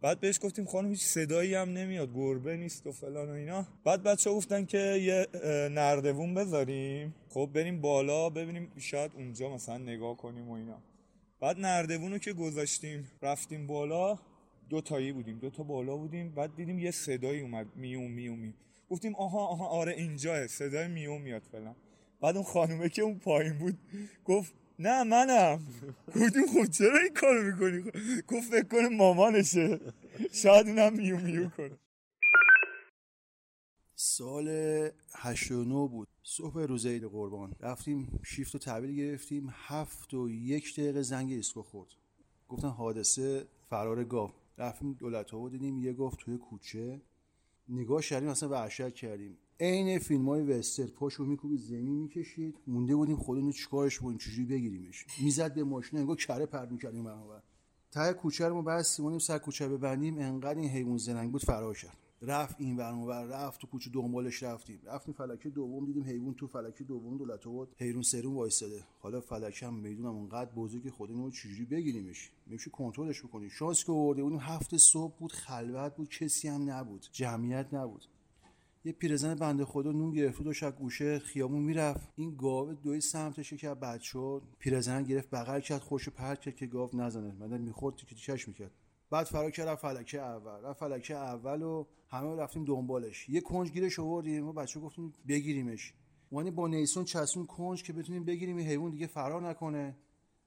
بعد 0.00 0.20
بهش 0.20 0.38
گفتیم 0.42 0.64
خانم 0.64 0.90
هیچ 0.90 1.02
صدایی 1.02 1.54
هم 1.54 1.72
نمیاد 1.72 2.14
گربه 2.14 2.56
نیست 2.56 2.86
و 2.86 2.92
فلان 2.92 3.30
و 3.30 3.32
اینا. 3.32 3.66
بعد 3.84 4.02
بچه 4.02 4.30
گفتن 4.30 4.64
که 4.64 4.78
یه 4.78 5.26
نردوون 5.68 6.34
بذاریم. 6.34 7.14
خب 7.28 7.50
بریم 7.54 7.80
بالا 7.80 8.30
ببینیم 8.30 8.72
شاید 8.78 9.12
اونجا 9.14 9.54
مثلا 9.54 9.78
نگاه 9.78 10.16
کنیم 10.16 10.48
و 10.48 10.52
اینا. 10.52 10.82
بعد 11.40 11.58
نردبون 11.58 12.18
که 12.18 12.32
گذاشتیم 12.32 13.10
رفتیم 13.22 13.66
بالا 13.66 14.18
دو 14.68 14.80
تایی 14.80 15.12
بودیم 15.12 15.38
دو 15.38 15.50
تا 15.50 15.62
بالا 15.62 15.96
بودیم 15.96 16.34
بعد 16.34 16.56
دیدیم 16.56 16.78
یه 16.78 16.90
صدایی 16.90 17.40
اومد 17.40 17.76
میوم 17.76 18.10
میوم 18.10 18.38
میوم 18.38 18.54
گفتیم 18.90 19.14
آها 19.16 19.46
آها 19.46 19.66
آره 19.66 19.92
اینجاه. 19.92 20.46
صدای 20.46 20.88
میوم 20.88 21.22
میاد 21.22 21.42
فلان 21.42 21.76
بعد 22.20 22.36
اون 22.36 22.44
خانومه 22.44 22.88
که 22.88 23.02
اون 23.02 23.18
پایین 23.18 23.58
بود 23.58 23.78
گفت 24.24 24.54
نه 24.78 25.04
منم. 25.04 25.60
گفتیم 26.08 26.46
خب 26.46 26.70
چرا 26.70 26.98
این 26.98 27.14
کارو 27.14 27.42
می‌کنی؟ 27.42 27.90
گفت 28.28 28.50
فکر 28.50 28.68
کنه 28.68 28.88
مامانشه. 28.88 29.80
شاید 30.32 30.68
اونم 30.68 30.92
میو 30.92 31.16
میو 31.20 31.48
کنه. 31.48 31.78
سال 33.94 34.48
89 35.14 35.88
بود. 35.88 36.08
صبح 36.26 36.60
روز 36.60 36.86
عید 36.86 37.04
قربان. 37.04 37.54
رفتیم 37.60 38.20
شیفت 38.22 38.54
و 38.54 38.58
تحویل 38.58 38.96
گرفتیم. 38.96 39.48
هفت 39.52 40.14
و 40.14 40.30
یک 40.30 40.72
دقیقه 40.72 41.02
زنگ 41.02 41.32
ایسکو 41.32 41.62
خورد. 41.62 41.88
گفتن 42.48 42.68
حادثه 42.68 43.46
فرار 43.70 44.04
گاو. 44.04 44.30
رفتیم 44.58 44.92
دولت 44.92 45.30
ها 45.30 45.48
دیدیم. 45.48 45.78
یه 45.78 45.92
گاو 45.92 46.10
توی 46.10 46.38
کوچه. 46.38 47.00
نگاه 47.68 48.00
شدیم 48.00 48.28
اصلا 48.28 48.48
وحشت 48.48 48.94
کردیم. 48.94 49.38
عین 49.60 49.98
فیلم 49.98 50.28
های 50.28 50.42
وستر 50.42 50.86
پاشو 50.86 51.24
میکوبید 51.24 51.60
زمین 51.60 52.02
می‌کشید. 52.02 52.56
مونده 52.66 52.96
بودیم 52.96 53.16
خودمون 53.16 53.52
چیکارش 53.52 53.98
بودیم 53.98 54.18
چجوری 54.18 54.44
بگیریمش. 54.44 55.06
می‌زد 55.22 55.54
به 55.54 55.64
ماشین 55.64 55.98
انگار 55.98 56.16
کره 56.16 56.46
پرد 56.46 56.72
می‌کردیم 56.72 57.04
برابر. 57.04 57.42
ته 57.90 58.12
کوچه 58.12 58.48
رو 58.48 58.54
ما 58.54 58.62
بستیم 58.62 59.18
سر 59.18 59.38
کوچه 59.38 59.68
ببندیم. 59.68 60.18
انقدر 60.18 60.58
این 60.58 60.70
حیوان 60.70 60.96
زرنگ 60.96 61.32
بود 61.32 61.44
فرار 61.44 61.76
کرد. 61.76 61.98
رفت 62.26 62.56
این 62.58 62.76
ور 62.76 63.24
رفت 63.24 63.60
تو 63.60 63.66
کوچه 63.66 63.90
دنبالش 63.90 64.42
رفتیم. 64.42 64.80
رفتیم 64.84 65.14
فلکه 65.14 65.50
دوم 65.50 65.86
دیدیم 65.86 66.04
حیوان 66.04 66.34
تو 66.34 66.46
فلکه 66.46 66.84
دوم 66.84 67.16
دولت 67.16 67.44
بود 67.44 67.68
حیرون 67.78 68.02
سرون 68.02 68.34
وایساده 68.34 68.84
حالا 69.00 69.20
فلکه 69.20 69.66
هم 69.66 69.74
می‌دونم 69.74 70.16
اونقدر 70.16 70.50
بزرگی 70.50 70.90
خودمون 70.90 71.30
چجوری 71.30 71.64
بگیریمش؟ 71.64 72.30
میشه 72.46 72.70
کنترلش 72.70 73.22
بکنیم 73.22 73.48
شانس 73.48 73.84
که 73.84 73.92
آورده 73.92 74.22
بودیم 74.22 74.38
هفت 74.38 74.76
صبح 74.76 75.14
بود 75.18 75.32
خلوت 75.32 75.96
بود 75.96 76.08
کسی 76.08 76.48
هم 76.48 76.70
نبود. 76.70 77.06
جمعیت 77.12 77.74
نبود. 77.74 78.04
یه 78.84 78.92
پیرزن 78.92 79.34
بنده 79.34 79.64
خدا 79.64 79.92
نون 79.92 80.10
گرفت 80.10 80.46
و 80.46 80.66
از 80.66 80.72
گوشه 80.72 81.18
خیابون 81.18 81.62
می‌رفت. 81.62 82.08
این 82.16 82.36
گاو 82.36 82.72
دوی 82.72 83.00
سمتش 83.00 83.54
که 83.54 83.68
بد 83.74 84.00
شد. 84.00 84.42
پیرزن 84.58 85.02
گرفت 85.02 85.30
بغل 85.30 85.60
کرد 85.60 85.80
خوش 85.80 86.08
پرت 86.08 86.40
کرد 86.40 86.56
که 86.56 86.66
گاو 86.66 86.90
نزنه. 86.92 87.30
بعد 87.30 87.60
می‌خورد 87.60 87.96
که 87.96 88.14
چش 88.14 88.48
می‌کرد. 88.48 88.70
بعد 89.10 89.26
فرار 89.26 89.50
کرد 89.50 89.74
فلکه 89.74 90.20
اول. 90.20 90.64
رفت 90.64 90.80
فلکه 90.80 91.16
اول 91.16 91.62
و 91.62 91.86
همه 92.08 92.36
رفتیم 92.36 92.64
دنبالش. 92.64 93.28
یه 93.28 93.40
کنج 93.40 93.72
گیرش 93.72 93.98
آوردیم. 93.98 94.48
و 94.48 94.52
بچه 94.52 94.80
گفتیم 94.80 95.12
بگیریمش. 95.28 95.94
وانی 96.32 96.50
با 96.50 96.68
نیسون 96.68 97.04
چسبون 97.04 97.46
کنج 97.46 97.82
که 97.82 97.92
بتونیم 97.92 98.24
بگیریم. 98.24 98.56
این 98.56 98.66
حیوان 98.66 98.90
دیگه 98.90 99.06
فرار 99.06 99.48
نکنه. 99.48 99.96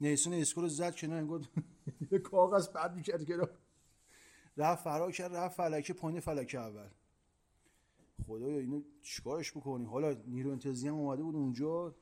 نیسون 0.01 0.33
اسکو 0.33 0.61
رو 0.61 0.67
زد 0.67 0.95
کنار 0.95 1.17
انگار 1.17 1.41
یه 2.11 2.19
کاغذ 2.19 2.69
پرد 2.69 2.95
می‌کرد 2.95 3.25
که 3.25 3.37
رفت 4.57 4.83
فرار 4.83 5.11
کرد 5.11 5.35
رفت 5.35 5.57
فلکه 5.57 5.93
پایین 5.93 6.19
فلکه 6.19 6.59
اول. 6.59 6.87
خدایا 8.27 8.59
اینو 8.59 8.81
چیکارش 9.01 9.51
بکنیم؟ 9.51 9.87
حالا 9.87 10.15
نیرو 10.27 10.51
انتظامی 10.51 10.87
هم 10.89 10.95
اومده 10.95 11.23
بود 11.23 11.35
اونجا. 11.35 11.95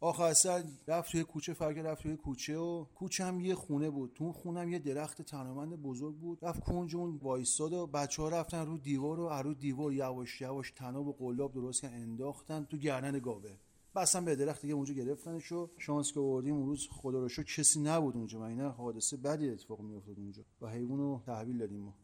آخر 0.00 0.32
سر 0.32 0.64
رفت 0.88 1.12
توی 1.12 1.24
کوچه 1.24 1.52
فرق 1.52 1.78
رفت 1.78 2.02
توی 2.02 2.16
کوچه 2.16 2.58
و 2.58 2.84
کوچه 2.84 3.24
هم 3.24 3.40
یه 3.40 3.54
خونه 3.54 3.90
بود. 3.90 4.12
تو 4.14 4.58
هم 4.58 4.68
یه 4.68 4.78
درخت 4.78 5.22
تنومند 5.22 5.82
بزرگ 5.82 6.16
بود. 6.16 6.38
رفت 6.42 6.60
کنج 6.60 6.96
اون 6.96 7.16
وایستاد 7.22 7.72
و 7.72 7.86
بچه 7.86 8.22
ها 8.22 8.28
رفتن 8.28 8.66
رو 8.66 8.78
دیوار 8.78 9.20
و 9.20 9.28
رو 9.28 9.54
دیوار 9.54 9.92
یواش 9.92 10.40
یواش 10.40 10.70
تناب 10.70 11.06
و 11.06 11.12
قلاب 11.12 11.52
درست 11.54 11.82
کردن 11.82 12.02
انداختن 12.02 12.64
تو 12.64 12.76
گردن 12.76 13.18
گاوه. 13.18 13.56
بسن 13.94 14.24
به 14.24 14.36
درخت 14.36 14.62
دیگه 14.62 14.74
اونجا 14.74 14.94
گرفتنش 14.94 15.52
و 15.52 15.70
شانس 15.78 16.12
که 16.12 16.20
آوردیم 16.20 16.54
اون 16.54 16.66
روز 16.66 16.88
خدا 16.90 17.20
رو 17.20 17.28
کسی 17.28 17.80
نبود 17.80 18.16
اونجا. 18.16 18.40
و 18.40 18.42
اینا 18.42 18.70
حادثه 18.70 19.16
بدی 19.16 19.50
اتفاق 19.50 19.80
میافتاد 19.80 20.18
اونجا. 20.18 20.42
و 20.60 20.70
حیوان 20.70 21.00
تحویل 21.26 21.58
دادیم 21.58 21.80
ما. 21.80 21.94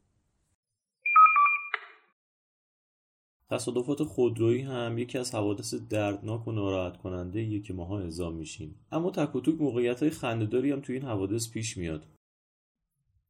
تصادفات 3.52 4.02
خودرویی 4.02 4.62
هم 4.62 4.98
یکی 4.98 5.18
از 5.18 5.34
حوادث 5.34 5.74
دردناک 5.74 6.48
و 6.48 6.52
ناراحت 6.52 6.96
کننده 6.96 7.60
که 7.60 7.74
ماها 7.74 8.00
اعزام 8.00 8.34
میشیم 8.34 8.74
اما 8.92 9.10
تک 9.10 9.36
و 9.36 9.40
توک 9.40 9.60
موقعیت 9.60 10.00
های 10.00 10.10
خندهداری 10.10 10.70
هم 10.70 10.80
تو 10.80 10.92
این 10.92 11.02
حوادث 11.02 11.50
پیش 11.50 11.76
میاد. 11.76 12.06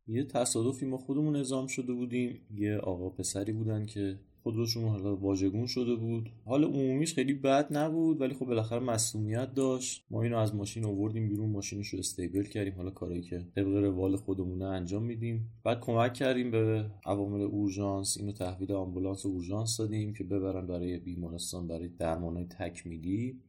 یه 0.06 0.24
تصادفی 0.24 0.87
ما 0.87 0.96
خودمون 0.96 1.37
اعزام 1.37 1.66
شده 1.66 1.92
بودیم. 1.92 2.40
یه 2.54 2.76
آقا 2.76 3.08
پسری 3.08 3.52
بودن 3.52 3.87
که 3.87 4.18
خودروشون 4.42 4.85
حالا 4.85 5.16
واژگون 5.16 5.66
شده 5.66 5.94
بود. 5.94 6.31
حال 6.44 6.64
عمومیش 6.64 7.14
خیلی 7.14 7.35
بد 7.35 7.76
نبود 7.76 8.20
ولی 8.20 8.35
خب 8.35 8.46
بالاخره 8.46 8.81
مسئولیت 8.81 9.55
داشت. 9.55 10.05
ما 10.11 10.22
اینو 10.22 10.38
از 10.38 10.55
ماشین 10.55 10.85
آوردیم 10.85 11.28
بیرون 11.28 11.50
ماشینش 11.50 11.88
رو 11.88 11.98
استیبل 11.98 12.42
کردیم. 12.42 12.74
حالا 12.76 12.90
کاری 12.90 13.22
که 13.22 13.44
طبق 13.55 13.66
روال 13.66 14.16
خودمونه 14.16 14.64
انجام 14.64 15.02
میدیم. 15.02 15.50
بعد 15.64 15.81
کمک 15.81 16.14
کردیم 16.14 16.50
به 16.50 16.85
عوامل 17.07 17.40
اورژانس. 17.40 18.16
اینو 18.18 18.33
تحویل 18.33 18.72
آمبولانس 18.72 19.26
اورژانس 19.26 19.76
دادیم 19.76 20.12
که 20.12 20.24
ببرن 20.24 20.66
برای 20.66 20.98
بیمارستان 20.98 21.68
برای 21.68 21.88
درمانهای 21.88 22.44
تکمیلی. 22.44 23.40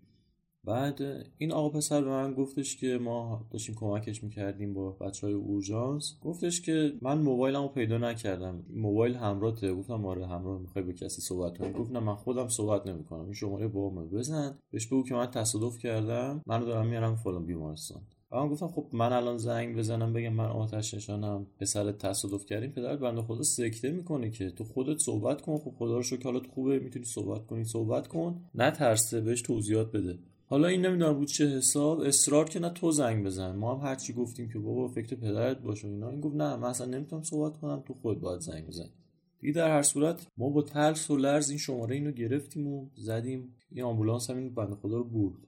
بعد 0.66 1.02
این 1.38 1.52
آقا 1.52 1.70
پسر 1.70 2.02
به 2.02 2.10
من 2.10 2.34
گفتش 2.34 2.78
که 2.78 2.98
ما 2.98 3.46
داشتیم 3.52 3.76
کمکش 3.76 4.24
می‌کردیم 4.24 4.74
با 4.74 4.92
بچه 4.92 5.28
های 5.28 5.34
اورژانس. 5.34 6.14
گفتش 6.22 6.62
که 6.62 6.94
من 7.02 7.18
موبایلمو 7.18 7.68
پیدا 7.68 7.98
نکردم. 7.98 8.66
موبایل 8.76 9.16
همراهته. 9.16 9.74
گفتم 9.74 10.06
آره 10.06 10.28
همراه 10.28 10.62
می‌خوای 10.62 10.86
به 10.86 10.94
کسی 10.94 11.22
صحبت 11.22 11.58
کنی؟ 11.58 11.72
گفت 11.72 11.92
من 11.92 12.16
خودم 12.16 12.48
صحبت 12.48 12.88
نمی‌کنم. 12.88 13.24
این 13.24 13.34
شماره 13.34 13.68
با 13.68 13.90
بزن. 13.90 14.58
بهش 14.72 14.88
بگو 14.88 15.04
که 15.04 15.16
من 15.16 15.26
تصادف 15.26 15.78
کردم. 15.78 16.42
منو 16.46 16.66
دارم 16.66 16.88
میارم 16.88 17.16
فلان 17.16 17.46
بیمارستان. 17.46 18.02
و 18.32 18.36
من 18.36 18.50
گفتم 18.50 18.68
خب 18.68 18.88
من 18.94 19.14
الان 19.14 19.38
زنگ 19.38 19.78
بزنم 19.78 20.14
بگم 20.14 20.34
من 20.34 20.46
آتش 20.46 20.94
نشانم. 20.94 21.48
پسر 21.60 21.92
تصادف 21.92 22.46
کردیم. 22.46 22.72
پدر 22.72 22.96
بنده 22.96 23.22
خدا 23.22 23.44
سکته 23.44 23.92
می‌کنه 23.92 24.30
که 24.30 24.50
تو 24.50 24.64
خودت 24.64 24.98
صحبت 24.98 25.42
کن. 25.42 25.58
خب 25.58 25.74
خدا 25.78 25.98
رو 25.98 26.04
شکر 26.04 26.24
حالت 26.24 26.48
خوبه. 26.48 26.80
می‌تونی 26.80 27.06
صحبت 27.06 27.48
کنی. 27.48 27.64
صحبت 27.64 28.08
کن. 28.08 28.42
نه 28.56 28.72
ترسه 28.72 29.22
بهش 29.22 29.42
توضیحات 29.42 29.92
بده. 29.92 30.20
حالا 30.46 30.68
این 30.68 30.86
نمی‌دونم 30.86 31.14
بود 31.14 31.28
چه 31.28 31.48
حساب. 31.48 32.00
اصرار 32.00 32.50
که 32.50 32.60
نه 32.60 32.70
تو 32.70 32.92
زنگ 32.92 33.26
بزن. 33.26 33.56
ما 33.56 33.76
هم 33.76 33.88
هرچی 33.88 34.14
گفتیم 34.14 34.50
که 34.50 34.60
بابا 34.60 34.88
فکر 34.88 35.16
پدرت 35.16 35.62
باشه 35.62 35.88
اینا. 35.88 36.10
این 36.10 36.22
گفت 36.22 36.36
نه 36.36 36.56
من 36.56 36.70
اصلا 36.70 36.88
نمی‌تونم 36.88 37.24
صحبت 37.24 37.58
کنم 37.58 37.84
تو 37.88 37.94
خود 37.94 38.22
باید 38.22 38.42
زنگ 38.42 38.68
بزنی. 38.68 38.92
دیگه 39.40 39.54
در 39.54 39.72
هر 39.72 39.82
صورت 39.82 40.28
ما 40.38 40.50
با 40.50 40.62
ترس 40.62 41.12
و 41.12 41.18
لرز 41.18 41.50
این 41.50 41.60
شماره 41.60 41.96
اینو 41.96 42.12
گرفتیم 42.12 42.68
و 42.68 42.90
زدیم. 42.96 43.56
این 43.72 43.84
آمبولانس 43.84 44.30
هم 44.30 44.38
این 44.38 44.54
بنده 44.54 44.76
خدا 44.76 44.98
رو 44.98 45.04
برد. 45.04 45.48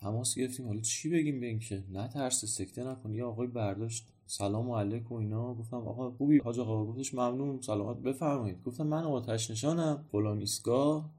تماس 0.00 0.34
گرفتیم. 0.34 0.66
حالا 0.66 0.80
چی 0.80 1.10
بگیم 1.10 1.40
به 1.40 1.46
اینکه 1.46 1.84
نه 1.92 2.08
ترس 2.08 2.44
سکته 2.44 2.84
نکن 2.84 3.14
یه 3.14 3.24
آقای 3.24 3.46
برداشت. 3.46 4.08
سلام 4.26 4.68
و 4.70 4.76
علیک 4.76 5.12
و 5.12 5.14
اینا. 5.14 5.54
گفتم 5.54 5.76
آقا 5.76 6.10
خوبی؟ 6.10 6.38
حاج 6.38 6.58
آقا 6.58 6.84
گفتش 6.84 7.14
ممنون. 7.14 7.60
سلامت 7.60 7.96
بفرمایید. 7.96 8.62
گفتم 8.62 8.86
من 8.86 9.04
آتش 9.04 9.50
نشانم 9.50 10.04
فلان 10.12 10.38
ایستگاه. 10.38 11.10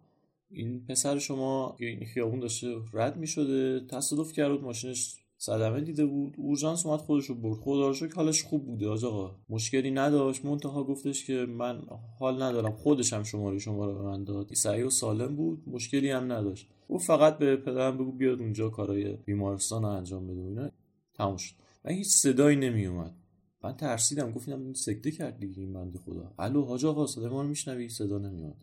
این 0.53 0.85
پسر 0.85 1.19
شما 1.19 1.75
این 1.79 2.05
خیابون 2.05 2.39
داشته 2.39 2.75
رد 2.93 3.17
می 3.17 3.27
شده 3.27 3.79
تصادف 3.87 4.33
کرد 4.33 4.61
ماشینش 4.61 5.15
صدمه 5.37 5.81
دیده 5.81 6.05
بود. 6.05 6.35
اورژانس 6.37 6.85
اومد 6.85 6.99
خودش 6.99 7.25
رو 7.25 7.35
برد. 7.35 7.57
خدا 7.59 7.89
رو 7.89 7.95
حالش 8.15 8.43
خوب 8.43 8.65
بوده 8.65 8.87
آج 8.87 9.05
آقا. 9.05 9.35
مشکلی 9.49 9.91
نداشت. 9.91 10.45
منتها 10.45 10.83
گفتش 10.83 11.25
که 11.25 11.33
من 11.33 11.81
حال 12.19 12.43
ندارم. 12.43 12.71
خودش 12.71 13.13
هم 13.13 13.23
شماره 13.23 13.59
شما 13.59 13.85
رو 13.85 13.93
به 13.93 14.01
من 14.01 14.23
داد. 14.23 14.53
سعی 14.53 14.83
و 14.83 14.89
سالم 14.89 15.35
بود. 15.35 15.63
مشکلی 15.67 16.09
هم 16.09 16.31
نداشت. 16.31 16.67
او 16.87 16.99
فقط 16.99 17.37
به 17.37 17.55
پدرم 17.55 17.97
بگو 17.97 18.11
بیاد 18.11 18.39
اونجا 18.39 18.69
کارای 18.69 19.13
بیمارستان 19.25 19.83
رو 19.83 19.89
انجام 19.89 20.27
بده. 20.27 20.41
اینا 20.41 20.71
تموم 21.13 21.37
شد. 21.37 21.55
و 21.85 21.89
هیچ 21.89 22.07
صدایی 22.07 22.57
نمی 22.57 22.85
اومد 22.85 23.15
من 23.63 23.77
ترسیدم. 23.77 24.31
گفتم 24.31 24.63
این 24.63 24.73
سکته 24.73 25.11
کرد 25.11 25.39
دیگه 25.39 25.61
این 25.61 25.73
بنده 25.73 25.99
خدا. 25.99 26.33
الو 26.39 26.65
حاج 26.65 26.85
آقا 26.85 27.07
صدا 27.07 27.29
ما 27.29 27.41
رو 27.41 27.47
میشنوی؟ 27.47 27.89
صدا 27.89 28.17
نمیاد 28.17 28.55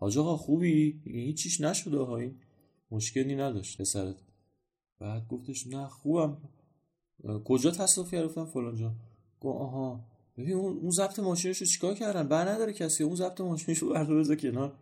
حاج 0.00 0.18
آقا 0.18 0.36
خوبی؟ 0.36 1.00
هیچیش 1.04 1.60
نشده 1.60 1.98
ها 1.98 2.16
این 2.16 2.34
مشکلی 2.90 3.36
نداشت 3.36 3.80
پسرت. 3.80 4.16
بعد 4.98 5.28
گفتش 5.28 5.66
نه 5.66 5.86
خوبم. 5.86 6.36
کجا 7.44 7.70
تصادف 7.70 8.10
کرد 8.10 8.24
گفتم 8.24 8.44
فلان 8.44 8.76
جا؟ 8.76 8.92
گفت 9.40 9.60
آها. 9.60 10.04
ببین 10.38 10.54
اون 10.54 10.90
ضبط 10.90 11.18
ماشینش 11.18 11.62
چیکار 11.62 11.94
کردن؟ 11.94 12.28
بر 12.28 12.48
نداره 12.48 12.72
کسی. 12.72 13.04
اون 13.04 13.14
ضبط 13.14 13.40
ماشینش 13.40 13.78
رو 13.78 14.18
بذار 14.18 14.36
کنار. 14.36 14.72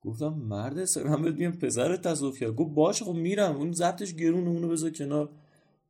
گفتم 0.00 0.28
مرد 0.28 0.98
من 0.98 1.22
بهت 1.22 1.34
میگم 1.34 1.52
پسر 1.52 1.96
تصادف 1.96 2.38
کرد. 2.38 2.54
گفت 2.54 2.74
باشه 2.74 3.04
خب 3.04 3.14
میرم. 3.14 3.56
اون 3.56 3.72
ضبطش 3.72 4.14
گرونه 4.14 4.50
اونو 4.50 4.68
بذار 4.68 4.90
کنار. 4.90 5.30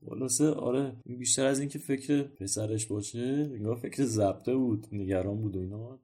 خلاصه 0.07 0.51
آره 0.51 0.97
بیشتر 1.07 1.47
از 1.47 1.61
اینکه 1.61 1.79
فکر 1.79 2.23
پسرش 2.23 2.87
باشه 2.87 3.51
انگار 3.55 3.77
فکر 3.77 4.05
ضبطه 4.05 4.55
بود 4.57 4.87
نگران 4.93 5.41
بود 5.41 5.57
و 5.57 5.61
اینا. 5.61 5.99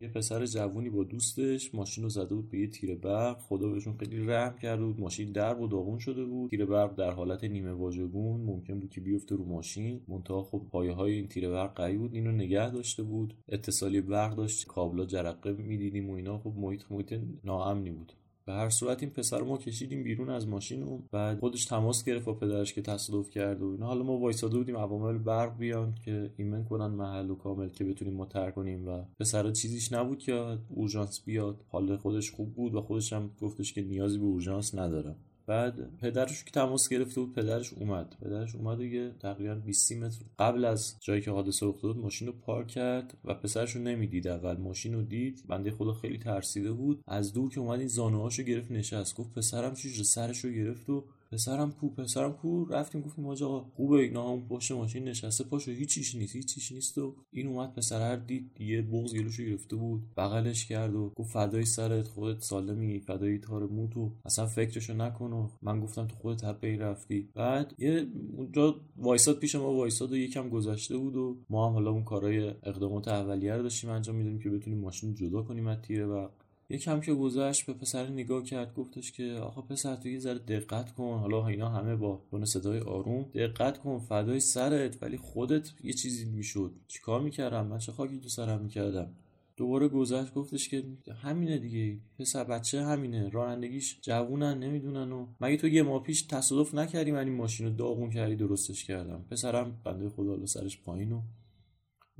یه 0.00 0.08
پسر 0.08 0.46
جوونی 0.46 0.90
با 0.90 1.04
دوستش 1.04 1.74
ماشین 1.74 2.04
رو 2.04 2.10
زده 2.10 2.34
بود 2.34 2.50
به 2.50 2.58
یه 2.58 2.66
تیر 2.66 2.94
برق 2.94 3.38
خدا 3.38 3.68
بهشون 3.68 3.96
خیلی 3.96 4.26
رحم 4.26 4.58
کرده 4.58 4.84
بود 4.84 5.00
ماشین 5.00 5.32
در 5.32 5.60
و 5.60 5.66
داغون 5.68 5.98
شده 5.98 6.24
بود. 6.24 6.50
تیر 6.50 6.64
برق 6.64 6.94
در 6.94 7.10
حالت 7.10 7.44
نیمه 7.44 7.72
واژگون 7.72 8.40
ممکن 8.40 8.80
بود 8.80 8.90
که 8.90 9.00
بیفته 9.00 9.36
رو 9.36 9.44
ماشین. 9.44 10.00
منتها 10.08 10.42
خب 10.42 10.62
پایه 10.70 10.92
های 10.92 11.12
این 11.12 11.28
تیر 11.28 11.50
برق 11.50 11.74
قوی 11.74 11.96
بود 11.96 12.14
اینو 12.14 12.32
نگه 12.32 12.70
داشته 12.70 13.02
بود. 13.02 13.34
اتصالی 13.48 14.00
برق 14.00 14.36
داشت 14.36 14.66
کابلا 14.66 15.04
جرقه 15.04 15.52
می‌دیدیم 15.52 16.10
و 16.10 16.12
اینا. 16.12 16.38
خب 16.38 16.52
محیط 16.56 16.82
محیط 16.90 17.20
ناامنی 17.44 17.90
بود. 17.90 18.12
به 18.48 18.54
هر 18.54 18.68
صورت 18.68 19.02
این 19.02 19.12
پسر 19.12 19.42
ما 19.42 19.58
کشیدیم 19.58 20.02
بیرون 20.02 20.30
از 20.30 20.48
ماشین 20.48 20.82
و 20.82 20.98
بعد 21.12 21.38
خودش 21.38 21.64
تماس 21.64 22.04
گرفت 22.04 22.24
با 22.24 22.34
پدرش 22.34 22.72
که 22.72 22.82
تصادف 22.82 23.30
کرده 23.30 23.64
و 23.64 23.68
اینا. 23.68 23.86
حالا 23.86 24.02
ما 24.02 24.18
وایساده 24.18 24.58
بودیم 24.58 24.76
عوامل 24.76 25.18
برق 25.18 25.58
بیان 25.58 25.94
که 26.04 26.30
ایمن 26.36 26.64
کنن 26.64 26.86
محل 26.86 27.30
و 27.30 27.34
کامل 27.34 27.68
که 27.68 27.84
بتونیم 27.84 28.14
ما 28.14 28.26
تر 28.26 28.50
کنیم 28.50 28.88
و 28.88 29.04
پسر 29.20 29.50
چیزیش 29.50 29.92
نبود 29.92 30.18
که 30.18 30.58
اورژانس 30.68 31.24
بیاد. 31.24 31.64
حال 31.68 31.96
خودش 31.96 32.30
خوب 32.30 32.54
بود 32.54 32.74
و 32.74 32.80
خودش 32.80 33.12
هم 33.12 33.30
گفتش 33.40 33.72
که 33.72 33.82
نیازی 33.82 34.18
به 34.18 34.24
اورژانس 34.24 34.74
نداره 34.74 35.16
بعد 35.48 35.96
پدرش 35.96 36.44
که 36.44 36.50
تماس 36.50 36.88
گرفته 36.88 37.20
بود 37.20 37.34
پدرش 37.34 37.72
اومد. 37.72 38.16
پدرش 38.20 38.54
اومد 38.54 38.78
دیگه 38.78 39.12
تقریبا 39.20 39.54
20 39.54 39.92
متر 39.92 40.18
قبل 40.38 40.64
از 40.64 40.96
جایی 41.00 41.20
که 41.20 41.30
حادثه 41.30 41.66
رخ 41.66 41.82
داد 41.82 41.96
ماشین 41.96 42.28
رو 42.28 42.34
پارک 42.34 42.68
کرد 42.68 43.16
و 43.24 43.34
پسرش 43.34 43.76
رو 43.76 43.82
نمی‌دید 43.82 44.28
اول. 44.28 44.56
ماشین 44.56 44.94
رو 44.94 45.02
دید 45.02 45.42
بنده 45.48 45.70
خدا 45.70 45.92
خیلی 45.92 46.18
ترسیده 46.18 46.72
بود. 46.72 47.04
از 47.06 47.32
دور 47.32 47.50
که 47.50 47.60
اومد 47.60 47.78
این 47.78 47.88
زانوهاشو 47.88 48.42
گرفت 48.42 48.70
نشست. 48.70 49.16
گفت 49.16 49.34
پسرم 49.34 49.74
چیز 49.74 50.08
سرش 50.08 50.44
رو 50.44 50.50
گرفت 50.50 50.90
و 50.90 51.04
پسرم 51.32 51.72
کو 51.72 51.90
پسرم 51.90 52.32
کو 52.32 52.64
رفتیم 52.64 53.00
گفتیم 53.00 53.26
آقا 53.26 53.60
خوبه 53.60 53.96
اینا 53.96 54.32
هم 54.32 54.48
پشت 54.48 54.72
ماشین 54.72 55.04
نشسته 55.04 55.44
پاشو 55.44 55.70
هیچیش 55.70 56.14
نیست 56.14 56.36
هیچیش 56.36 56.72
نیست 56.72 56.98
و 56.98 57.14
این 57.30 57.46
اومد 57.46 57.72
پسر 57.74 58.16
دید 58.16 58.60
یه 58.60 58.82
بغض 58.82 59.14
گلوشو 59.14 59.42
گرفته 59.42 59.76
بود 59.76 60.02
بغلش 60.16 60.66
کرد 60.66 60.94
و 60.94 61.12
گفت 61.16 61.32
فدای 61.32 61.64
سرت 61.64 62.08
خودت 62.08 62.40
سالمی 62.40 63.00
فدای 63.00 63.38
تار 63.38 63.66
موتو 63.66 64.12
اصلا 64.24 64.46
فکرشو 64.46 64.94
نکن 64.94 65.32
و 65.32 65.48
من 65.62 65.80
گفتم 65.80 66.06
تو 66.06 66.16
خودت 66.16 66.44
حقی 66.44 66.76
رفتی. 66.76 67.28
بعد 67.34 67.74
یه 67.78 68.06
اونجا 68.36 68.80
وایساد 68.96 69.38
پیش 69.38 69.54
ما 69.54 69.74
وایساد 69.74 70.12
و 70.12 70.16
یکم 70.16 70.48
گذشته 70.48 70.96
بود 70.96 71.16
و 71.16 71.36
ما 71.50 71.66
هم 71.66 71.72
حالا 71.72 71.90
اون 71.90 72.04
کارهای 72.04 72.48
اقدامات 72.48 73.08
اولیه 73.08 73.54
رو 73.54 73.62
داشتیم 73.62 73.90
انجام 73.90 74.16
می‌دادیم 74.16 74.38
که 74.38 74.50
بتونیم 74.50 74.80
ماشین 74.80 75.14
جدا 75.14 75.42
کنیم 75.42 75.66
از 75.66 75.78
تیره 75.82 76.06
و 76.06 76.28
یکم 76.70 77.00
که 77.00 77.14
گذشت 77.14 77.66
به 77.66 77.72
پسر 77.72 78.08
نگاه 78.08 78.42
کرد 78.42 78.74
گفتش 78.74 79.12
که 79.12 79.32
آقا 79.32 79.62
پسر 79.62 79.96
تو 79.96 80.08
یه 80.08 80.18
ذره 80.18 80.38
دقت 80.38 80.94
کن. 80.94 81.18
حالا 81.18 81.46
اینا 81.46 81.68
همه 81.68 81.96
با 81.96 82.22
دون 82.30 82.44
صدای 82.44 82.80
آروم. 82.80 83.22
دقت 83.34 83.78
کن 83.78 83.98
فدای 83.98 84.40
سرت 84.40 85.02
ولی 85.02 85.16
خودت 85.16 85.72
یه 85.84 85.92
چیزی 85.92 86.24
می‌شد. 86.24 86.72
چیکار 86.88 87.20
می‌کردم؟ 87.20 87.66
من 87.66 87.78
چه 87.78 87.92
خاکی 87.92 88.20
تو 88.20 88.28
سرم 88.28 88.60
می‌کردم؟ 88.60 89.10
دوباره 89.56 89.88
گذشت 89.88 90.34
گفتش 90.34 90.68
که 90.68 90.84
همینه 91.22 91.58
دیگه. 91.58 91.98
پسر 92.18 92.44
بچه 92.44 92.82
همینه. 92.82 93.28
رانندگیش 93.28 93.98
جوونن 94.02 94.58
نمی‌دونن 94.58 95.12
و 95.12 95.26
مگه 95.40 95.56
تو 95.56 95.68
یه 95.68 95.82
ماه 95.82 96.02
پیش 96.02 96.22
تصادف 96.22 96.74
نکردی؟ 96.74 97.12
من 97.12 97.24
این 97.24 97.36
ماشین 97.36 97.66
رو 97.66 97.72
داغون 97.72 98.10
کردی 98.10 98.36
درستش 98.36 98.84
کردم. 98.84 99.24
پسرم 99.30 99.80
بنده 99.84 100.08
خدا 100.08 100.46
سرش 100.46 100.80
پایین 100.80 101.12
و 101.12 101.20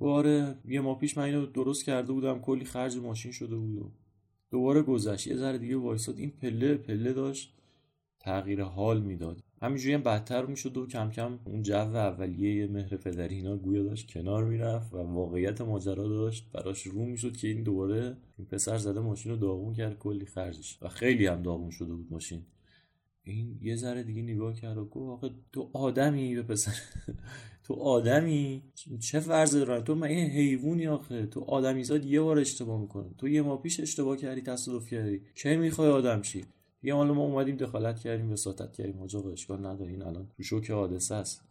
آره 0.00 0.58
یه 0.68 0.80
ماه 0.80 0.98
پیش 0.98 1.18
من 1.18 1.24
اینو 1.24 1.46
درست 1.46 1.84
کرده 1.84 2.12
بودم. 2.12 2.38
کلی 2.38 2.64
خرج 2.64 2.96
ماشین 2.96 3.32
شده 3.32 3.56
بود 3.56 3.92
دوباره 4.50 4.82
گذشت. 4.82 5.26
یه 5.26 5.36
ذره 5.36 5.58
دیگه 5.58 5.76
وایساد. 5.76 6.18
این 6.18 6.30
پله 6.30 6.74
پله 6.74 7.12
داشت 7.12 7.54
تغییر 8.20 8.62
حال 8.62 9.00
می‌داد. 9.00 9.42
همینجوری 9.62 9.94
هم 9.94 10.02
بدتر 10.02 10.46
می‌شد 10.46 10.76
و 10.76 10.86
کم 10.86 11.10
کم 11.10 11.38
اون 11.44 11.62
جو 11.62 11.74
اولیه 11.74 12.66
مهر 12.66 12.96
پدری 12.96 13.34
اینا 13.34 13.56
گویا 13.56 13.82
داشت 13.82 14.12
کنار 14.12 14.44
می‌رفت 14.44 14.94
و 14.94 14.96
واقعیت 14.96 15.60
ماجرا 15.60 16.08
داشت. 16.08 16.50
براش 16.52 16.82
رو 16.82 17.04
می‌شد 17.04 17.36
که 17.36 17.48
این 17.48 17.62
دوباره 17.62 18.16
این 18.38 18.46
پسر 18.46 18.78
زده 18.78 19.00
ماشین 19.00 19.32
رو 19.32 19.38
داغون 19.38 19.74
کرد 19.74 19.98
کلی 19.98 20.26
خرجش. 20.26 20.78
و 20.82 20.88
خیلی 20.88 21.26
هم 21.26 21.42
داغون 21.42 21.70
شده 21.70 21.94
بود 21.94 22.06
ماشین. 22.10 22.42
این 23.22 23.58
یه 23.62 23.76
ذره 23.76 24.02
دیگه 24.02 24.22
نگاه 24.22 24.54
کرد 24.54 24.78
و 24.78 24.84
گفت 24.84 25.24
آخه 25.24 25.34
تو 25.52 25.70
آدمی 25.72 26.34
به 26.34 26.42
پسر 26.42 26.72
تو 27.68 27.74
آدمی؟ 27.74 28.62
چه 29.00 29.20
فرض 29.20 29.56
داره 29.56 29.82
تو 29.82 29.94
من 29.94 30.06
این 30.06 30.30
حیوانی 30.30 30.86
آخه؟ 30.86 31.26
تو 31.26 31.40
آدمیزاد 31.40 32.04
یه 32.04 32.20
بار 32.20 32.38
اشتباه 32.38 32.80
می‌کنه 32.80 33.10
تو 33.18 33.28
یه 33.28 33.42
ماه 33.42 33.62
پیش 33.62 33.80
اشتباه 33.80 34.16
کردی 34.16 34.40
تصادف 34.40 34.86
کردی. 34.86 35.20
کی 35.34 35.56
می‌خوای 35.56 35.88
آدم 35.88 36.22
شی؟ 36.22 36.44
یه 36.82 36.94
حالا 36.94 37.14
ما 37.14 37.22
اومدیم 37.22 37.56
دخالت 37.56 38.00
کردیم 38.00 38.32
وساطت 38.32 38.72
کردیم. 38.72 39.02
آقا 39.02 39.30
اشکال 39.30 39.66
نداره. 39.66 39.92
الان 39.92 40.28
تو 40.36 40.42
شوک 40.42 40.70
حادثه 40.70 41.14
است. 41.14 41.42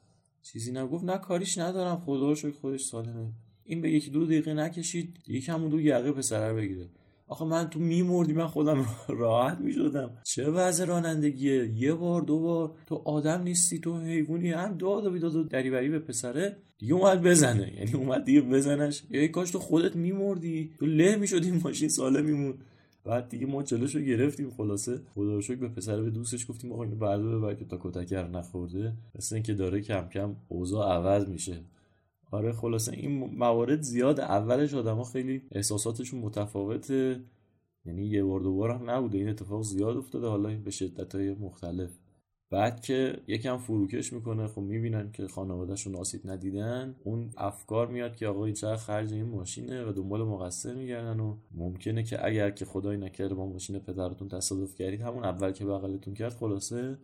چیزی 0.41 0.71
نگفت؟ 0.71 1.03
نه 1.03 1.17
کاریش 1.17 1.57
ندارم. 1.57 2.01
خدا 2.05 2.29
رو 2.29 2.35
شکر 2.35 2.51
خودش 2.51 2.83
سالمه. 2.83 3.31
این 3.63 3.81
به 3.81 3.91
یکی 3.91 4.11
دو 4.11 4.25
دقیقه 4.25 4.53
نکشید 4.53 5.17
یکم 5.27 5.69
دو 5.69 5.81
یقه 5.81 6.11
پسره 6.11 6.53
بگیره. 6.53 6.89
آخه 7.27 7.45
من 7.45 7.69
تو 7.69 7.79
میمردی 7.79 8.33
من 8.33 8.47
خودم 8.47 8.85
راحت 9.07 9.59
می‌شدم. 9.59 10.09
چه 10.23 10.49
وضع 10.49 10.85
رانندگیه؟ 10.85 11.67
یه 11.75 11.93
بار 11.93 12.21
دو 12.21 12.39
بار. 12.39 12.71
تو 12.85 13.01
آدم 13.05 13.41
نیستی 13.41 13.79
تو 13.79 13.99
حیوانی. 13.99 14.51
هم 14.51 14.77
داد 14.77 15.05
و 15.05 15.11
بیداد 15.11 15.35
و 15.35 15.43
دریوری 15.43 15.89
به 15.89 15.99
پسره. 15.99 16.57
دیگه 16.77 16.93
اومد 16.93 17.21
بزنه. 17.21 17.73
یعنی 17.77 17.93
اومد 17.93 18.25
دیگه 18.25 18.41
بزنش. 18.41 19.03
یه 19.09 19.27
کاش 19.27 19.51
تو 19.51 19.59
خودت 19.59 19.95
میمردی. 19.95 20.71
تو 20.79 20.85
له 20.85 21.15
می‌شدی 21.15 21.51
ماشین 21.51 21.89
سالم 21.89 22.25
میمون. 22.25 22.53
بعد 23.05 23.29
دیگه 23.29 23.45
ما 23.45 23.63
جلوشو 23.63 23.99
گرفتیم 23.99 24.49
خلاصه. 24.49 24.99
خدا 25.15 25.35
رو 25.35 25.55
به 25.55 25.67
پسر 25.67 26.01
به 26.01 26.09
دوستش 26.09 26.49
گفتیم 26.49 26.71
آقا 26.71 26.83
اینو 26.83 26.95
بردار 26.95 27.39
ببر 27.39 27.53
که 27.53 27.65
تا 27.65 27.79
کتکر 27.81 28.27
نخورده. 28.27 28.93
مثل 29.15 29.35
اینکه 29.35 29.53
داره 29.53 29.81
کم 29.81 30.07
کم 30.13 30.35
اوضاع 30.47 30.95
عوض 30.95 31.29
میشه. 31.29 31.57
آره 32.31 32.51
خلاصه 32.51 32.93
این 32.93 33.35
موارد 33.37 33.81
زیاد 33.81 34.19
اولش 34.19 34.73
آدما 34.73 35.03
خیلی 35.03 35.41
احساساتشون 35.51 36.19
متفاوته. 36.19 37.19
یعنی 37.85 38.05
یه 38.05 38.23
بار 38.23 38.39
دو 38.39 38.55
بار 38.55 38.71
هم 38.71 38.89
نبوده. 38.89 39.17
این 39.17 39.29
اتفاق 39.29 39.61
زیاد 39.61 39.97
افتاده. 39.97 40.27
حالا 40.27 40.57
به 40.57 40.71
شدت 40.71 41.15
های 41.15 41.33
مختلف. 41.33 41.89
بعد 42.49 42.81
که 42.81 43.17
یکم 43.27 43.57
فروکش 43.57 44.13
می‌کنه 44.13 44.47
خب 44.47 44.61
می‌بینن 44.61 45.11
که 45.11 45.27
خانوادهشون 45.27 45.95
آسیب 45.95 46.21
ندیدن. 46.25 46.95
اون 47.03 47.29
افکار 47.37 47.87
میاد 47.87 48.15
که 48.15 48.27
آقا 48.27 48.45
این 48.45 48.55
خرج 48.75 49.13
این 49.13 49.25
ماشینه 49.25 49.85
و 49.85 49.91
دنبال 49.91 50.23
مقصر 50.23 50.75
میگردن 50.75 51.19
و 51.19 51.37
ممکنه 51.51 52.03
که 52.03 52.25
اگر 52.25 52.51
که 52.51 52.65
خدای 52.65 52.97
نکرده 52.97 53.35
با 53.35 53.45
ماشین 53.45 53.79
پدرتون 53.79 54.27
تصادف 54.27 54.75
کردید 54.75 55.01
همون 55.01 55.23
اول 55.23 55.51
که 55.51 55.65
بغلتون 55.65 56.13
کرد 56.13 56.33
خلاصه 56.33 56.97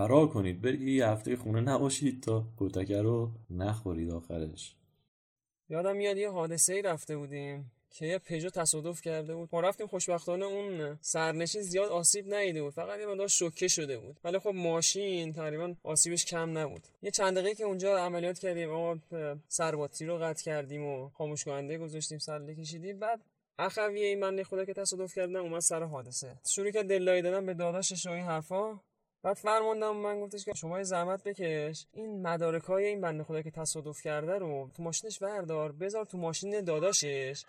فرار 0.00 0.28
کنید. 0.28 0.60
برید 0.60 0.82
یه 0.82 1.06
هفته 1.06 1.36
خونه 1.36 1.60
نباشید 1.60 2.22
تا 2.22 2.44
کتکه 2.58 3.02
رو 3.02 3.30
نخورید 3.50 4.10
آخرش. 4.10 4.74
یادم 5.68 5.96
میاد 5.96 6.16
یه 6.16 6.30
حادثه 6.30 6.72
ای 6.74 6.82
رفته 6.82 7.16
بودیم 7.16 7.70
که 7.90 8.06
یه 8.06 8.18
پژو 8.18 8.50
تصادف 8.50 9.00
کرده 9.00 9.34
بود. 9.34 9.48
ما 9.52 9.60
رفتیم 9.60 9.86
خوشبختانه 9.86 10.44
اون 10.44 10.98
سرنشین 11.00 11.62
زیاد 11.62 11.90
آسیب 11.90 12.34
ندیده 12.34 12.62
بود. 12.62 12.72
فقط 12.72 13.00
یه 13.00 13.06
مقدار 13.06 13.28
شوکه 13.28 13.68
شده 13.68 13.98
بود. 13.98 14.20
ولی 14.24 14.38
خب 14.38 14.52
ماشین 14.54 15.32
تقریبا 15.32 15.74
آسیبش 15.82 16.24
کم 16.24 16.58
نبود. 16.58 16.82
یه 17.02 17.10
چند 17.10 17.38
دقیقه 17.38 17.54
که 17.54 17.64
اونجا 17.64 17.98
عملیات 17.98 18.38
کردیم 18.38 18.70
ما 18.70 18.98
سرباطی 19.48 20.06
رو 20.06 20.18
قطع 20.18 20.44
کردیم 20.44 20.84
و 20.84 21.08
خاموش 21.08 21.44
کننده 21.44 21.78
گذاشتیم 21.78 22.18
سر 22.18 22.54
کشیدیم. 22.54 22.98
بعد 22.98 23.20
اخویه 23.58 24.06
این 24.06 24.20
من 24.20 24.42
خدا 24.42 24.64
که 24.64 24.74
تصادف 24.74 25.14
کردن 25.14 25.36
اومد 25.36 25.60
سر 25.60 25.82
حادثه. 25.82 26.36
شروع 26.48 26.70
کرد 26.70 26.88
دلایی 26.88 27.22
دادن 27.22 27.46
به 27.46 27.54
داداشش 27.54 28.06
و 28.06 28.10
این 28.10 28.24
حرفا. 28.24 28.80
بعد 29.22 29.36
فرماندم 29.36 29.96
من 29.96 30.20
گفتش 30.20 30.44
که 30.44 30.52
شما 30.54 30.82
زحمت 30.82 31.24
بکش. 31.24 31.86
این 31.92 32.22
مدارک 32.22 32.62
های 32.62 32.84
این 32.84 33.00
بنده 33.00 33.24
خدا 33.24 33.42
که 33.42 33.50
تصادف 33.50 34.02
کرده 34.02 34.38
رو 34.38 34.70
تو 34.76 34.82
ماشینش 34.82 35.18
بردار 35.18 35.72
بذار 35.72 36.04
تو 36.04 36.18
ماشین 36.18 36.60
داداشش. 36.60 37.44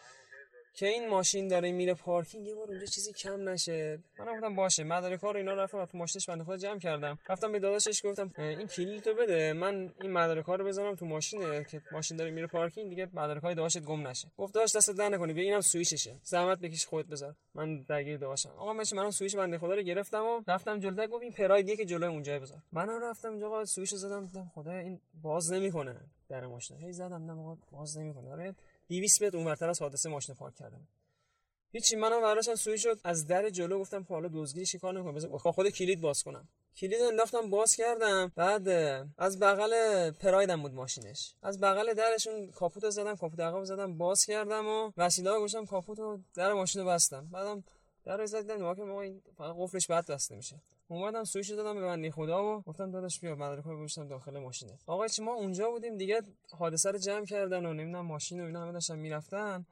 که 0.74 0.88
این 0.88 1.10
ماشین 1.10 1.48
داره 1.48 1.72
میره 1.72 1.94
پارکینگ 1.94 2.48
یه 2.48 2.56
بار 2.56 2.68
اونجا 2.68 2.86
چیزی 2.86 3.14
کم 3.14 3.50
نشه. 3.50 4.00
من 4.20 4.36
گفتم 4.36 4.56
باشه. 4.56 4.84
مدارک 4.84 5.24
اینا 5.24 5.54
رفتم 5.54 5.86
تو 5.86 5.98
ماشینش 5.98 6.30
بنده 6.30 6.44
خدا 6.44 6.58
جمع 6.58 6.80
کردم. 6.80 7.20
رفتم 7.30 7.52
به 7.52 7.60
داداشش 7.60 8.06
گفتم 8.06 8.32
این 8.38 8.68
کلید 8.68 9.04
تو 9.04 9.14
بده. 9.14 9.54
من 9.54 9.94
این 10.02 10.12
مدارک 10.12 10.46
رو 10.46 10.66
بذارم 10.66 10.96
تو 10.96 11.06
ماشینه 11.06 11.64
که 11.64 11.82
ماشین 11.92 12.18
داره 12.18 12.32
میره 12.32 12.48
پارکینگ 12.48 12.90
دیگه 12.90 13.08
مدارک 13.14 13.44
های 13.44 13.56
داداشت 13.56 13.80
گم 13.80 14.08
نشه. 14.08 14.28
گفت 14.38 14.54
داداش 14.54 14.76
دست 14.76 14.90
در 14.90 15.10
نکنی. 15.10 15.34
بیا 15.34 15.44
اینم 15.44 15.62
سوئیششه 15.62 16.16
زحمت 16.24 16.60
بکش 16.60 16.86
خودت 16.86 17.08
بذار. 17.08 17.36
من 17.56 17.82
درگیر 17.82 18.18
داداشم. 18.18 18.50
آقا 18.50 18.74
من 18.74 18.84
منم 18.96 19.12
سوئیش 19.12 19.36
بنده 19.36 19.58
خدا 19.58 19.74
رو 19.74 19.82
گرفتم 19.82 20.26
و 20.26 20.42
رفتم 20.48 20.80
جلوتر 20.80 21.08
گفت 21.08 21.24
این 21.24 21.32
پراید 21.32 21.78
که 21.78 21.86
جلوی 21.86 22.10
اونجا 22.10 22.40
بذار. 22.40 22.58
منم 22.72 23.04
رفتم 23.04 23.30
اونجا 23.30 23.48
آقا 23.48 23.66
زدم. 23.66 24.26
دیدم 24.26 24.52
خدا 24.56 24.72
این 24.72 25.00
باز 25.22 25.54
نمی‌کنه 25.54 25.96
در 26.30 26.46
ماشین. 26.46 26.78
هی 26.78 26.94
زدم 26.94 27.30
آقا 27.30 27.58
باز 27.72 27.98
نمی‌کنه. 27.98 28.32
آره 28.32 28.56
200 28.92 29.24
متر 29.24 29.38
اونورتر 29.38 29.70
از 29.70 29.82
حادثه 29.82 30.10
ماشین 30.10 30.36
پارک 30.36 30.56
کردم. 30.56 30.88
هیچی 31.72 31.96
منم 31.96 32.22
براشم 32.22 32.56
سوی 32.56 32.78
شد 32.78 33.00
از 33.04 33.28
در 33.28 33.50
جلو 33.50 33.80
گفتم 33.80 34.06
حالا 34.10 34.30
دزدگیری 34.34 34.66
چیکار 34.66 34.94
نمی‌کنم؟ 34.94 35.16
بذار 35.16 35.38
خود 35.38 35.70
کلید 35.70 36.02
باز 36.02 36.24
کنم. 36.24 36.48
کلید 36.78 37.02
انداختم 37.02 37.50
باز 37.50 37.76
کردم 37.76 38.32
بعد 38.36 38.70
از 39.18 39.40
بغل 39.40 40.12
پرایدم 40.12 40.62
بود 40.62 40.74
ماشینش. 40.74 41.34
از 41.42 41.60
بغل 41.60 41.94
درشون 41.94 42.52
کاپوت 42.52 42.90
زدم 42.90 43.16
کاپوت 43.16 43.40
عقب 43.40 43.64
زدم 43.64 43.98
باز 43.98 44.26
کردم 44.26 44.68
و 44.68 44.92
وسیله 44.98 45.40
گوشم 45.40 45.66
کاپوت 45.66 46.00
و 46.00 46.20
در 46.34 46.54
ماشین 46.54 46.82
رو 46.82 46.88
بستم. 46.88 47.28
بعدم 47.32 47.64
در 48.06 48.18
رو 48.18 48.26
زدم 48.26 48.76
که 48.76 48.82
ما 48.82 49.02
این 49.02 49.22
قفلش 49.40 49.88
بعد 49.88 50.06
بسته 50.06 50.36
میشه. 50.36 50.62
اومدم 50.92 51.24
سویش 51.24 51.50
دادم 51.50 51.76
به 51.76 51.82
بنده 51.82 52.12
خدا 52.12 52.58
و 52.58 52.62
گفتم 52.62 52.92
داداش 52.92 53.20
بیا 53.20 53.36
مدرک 53.36 53.64
رو 53.64 53.78
گوشتم 53.78 54.08
داخل 54.08 54.38
ماشینه 54.40 54.80
آقا 54.88 55.08
چی 55.08 55.22
ما 55.24 55.34
اونجا 55.34 55.70
بودیم 55.72 55.98
دیگه 55.98 56.22
حادثه 56.52 56.92
رو 56.92 56.98
جمع 56.98 57.26
کردن 57.26 57.66
و 57.66 57.74
نمی‌دونم 57.74 58.06
ماشین 58.06 58.42
و 58.42 58.46
اینا 58.46 58.62
همه 58.62 58.72
داشتن 58.72 59.00
می‌رفتن. 59.00 59.66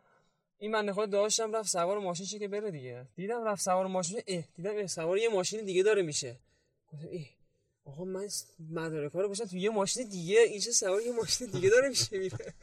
این 0.57 0.71
بنده 0.71 0.93
خدا 0.93 1.05
داشتم 1.05 1.55
رفت 1.55 1.69
سوار 1.69 1.99
ماشین 1.99 2.25
شه 2.25 2.39
که 2.39 2.47
بره 2.47 2.71
دیگه. 2.71 3.05
دیدم 3.15 3.43
رفت 3.43 3.61
سوار 3.61 3.87
ماشین 3.87 4.21
اه 4.27 4.43
دیدم 4.55 4.77
اه 4.77 4.87
سوار 4.87 5.17
یه 5.17 5.29
ماشین 5.29 5.65
دیگه 5.65 5.83
داره 5.83 6.01
میشه. 6.01 6.39
گفتم 6.93 7.07
اه 7.11 7.25
آقا 7.85 8.03
من 8.05 8.27
مدارک 8.69 9.11
رو 9.11 9.29
گذاشتم 9.29 9.45
تو 9.51 9.57
یه 9.57 9.69
ماشین 9.69 10.09
دیگه 10.09 10.39
این 10.39 10.59
چه 10.59 10.71
سوار 10.71 11.01
یه 11.01 11.11
ماشین 11.11 11.47
دیگه 11.47 11.69
داره 11.69 11.89
میشه 11.89 12.17
میره. 12.17 12.53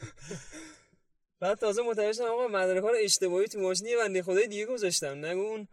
بعد 1.41 1.59
تازه 1.59 1.83
متوجه 1.83 2.13
شدم 2.13 2.25
آقا 2.27 2.49
مدارک 2.49 2.85
اشتباهی 3.05 3.49
تو 3.49 3.61
ماشین 3.61 3.87
یه 3.87 3.97
بنده 3.97 4.23
خدای 4.23 4.47
دیگه 4.49 4.67
گذاشتم. 4.67 5.25
نگو 5.25 5.41
اون 5.41 5.69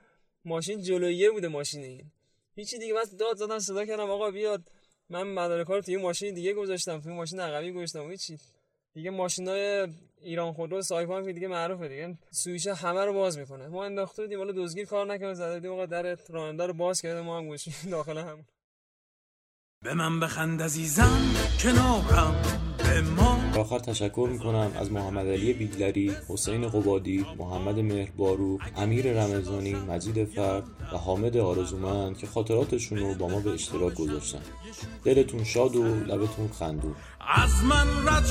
ماشین 0.46 0.82
جلویه 0.82 1.32
بوده 1.32 1.48
ماشین 1.48 1.84
این. 1.84 2.12
هیچی 2.56 2.78
دیگه 2.80 2.94
بس 2.94 3.16
داد 3.16 3.38
زدن 3.38 3.60
صدا 3.60 3.86
کردم 3.86 4.10
آقا 4.10 4.32
بیاد. 4.32 4.62
من 5.10 5.24
مدارک 5.24 5.68
رو 5.68 5.82
تو 5.82 5.92
یه 5.92 5.98
ماشین 5.98 6.34
دیگه 6.34 6.54
گذاشتم 6.54 7.02
تو 7.02 7.10
ماشین 7.10 7.40
عقبی 7.40 7.72
گذاشتم 7.72 8.12
هیچی. 8.12 8.40
دیگه 8.94 9.10
ماشینای 9.10 9.88
ایران 10.22 10.54
خودرو 10.54 10.82
سایپا 10.82 11.24
که 11.24 11.34
دیگه 11.34 11.48
معروفه 11.48 11.88
دیگه. 11.88 12.18
سویش 12.32 12.68
همه 12.68 13.06
رو 13.06 13.14
باز 13.14 13.38
می‌کنه. 13.38 13.68
ما 13.68 13.86
انداخته 13.86 14.22
بودیم 14.22 14.38
حالا 14.40 14.54
دزگیر 14.56 14.86
کار 14.86 15.14
نکنه 15.14 15.34
زده 15.34 15.54
بودیم 15.54 15.72
آقا 15.72 15.86
در 15.86 16.18
راننده 16.30 16.66
رو 16.66 16.74
باز 16.74 17.02
کرده 17.02 17.22
ما 17.22 17.38
هم 17.38 17.48
گوشیم 17.48 17.74
داخل 17.92 18.18
همون. 18.18 18.46
به 19.82 19.94
من 19.94 20.20
بخند 20.20 20.62
عزیزم 20.62 21.36
کنارم. 21.64 22.73
آخر 23.58 23.80
تشکر 23.80 24.30
می‌کنم 24.32 24.72
از 24.80 24.92
محمد 24.92 25.28
علی 25.28 25.54
بیگلری، 25.54 26.12
حسین 26.30 26.70
قبادی، 26.70 27.26
محمد 27.40 27.80
مهربارو، 27.80 28.60
امیر 28.78 29.24
رمضانی، 29.24 29.74
مجید 29.74 30.26
فرد 30.26 30.64
و 30.94 30.98
حامد 30.98 31.38
آرزومند 31.38 32.18
که 32.18 32.28
خاطراتشون 32.28 32.98
رو 32.98 33.14
با 33.14 33.28
ما 33.28 33.40
به 33.40 33.50
اشتراک 33.50 33.94
گذاشتن. 33.94 34.42
دلتون 35.04 35.44
شاد 35.44 35.76
و 35.76 35.84
لبتون 35.84 36.48
خندون 36.60 36.96
از 37.36 37.64
من 37.64 37.88
رد 38.08 38.24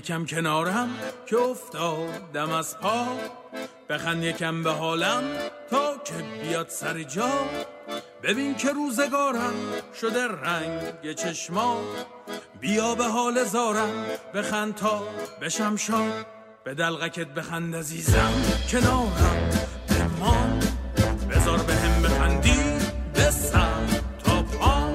یکم 0.00 0.24
کنارم 0.24 0.88
که 1.26 1.36
افتادم 1.36 2.52
از 2.52 2.78
پا. 2.78 3.06
بخند 3.88 4.22
یکم 4.22 4.62
به 4.62 4.70
حالم 4.70 5.22
تا 5.70 5.96
که 6.04 6.14
بیاد 6.42 6.68
سر 6.68 7.02
جا. 7.02 7.30
ببین 8.22 8.54
که 8.54 8.70
روزگارم 8.70 9.54
شده 10.00 10.28
رنگ 10.28 11.12
چشما. 11.12 11.82
بیا 12.60 12.94
به 12.94 13.04
حال 13.04 13.44
زارم 13.44 14.04
بخند 14.34 14.74
تا 14.74 15.02
بشم 15.40 15.76
شاد 15.76 16.26
به 16.64 16.74
دلغکت 16.74 17.28
بخند 17.28 17.76
عزیزم 17.76 18.32
کنارم 18.70 19.50
بمان. 19.88 20.60
بذار 21.30 21.58
به 21.58 21.74
هم 21.74 22.02
بخندی 22.02 22.62
بسم 23.14 23.86
تا 24.24 24.42
پام 24.42 24.94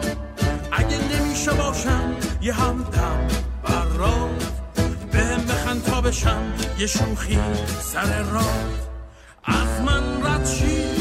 اگه 0.71 0.97
نمیشه 1.19 1.53
باشم 1.53 2.15
یه 2.41 2.53
همدم 2.53 2.94
بشم 6.15 6.53
یه 6.79 6.87
شوخی 6.87 7.39
سر 7.81 8.21
راه. 8.21 8.65
از 9.43 9.81
من 9.85 10.23
رد 10.23 10.45
شی 10.45 10.94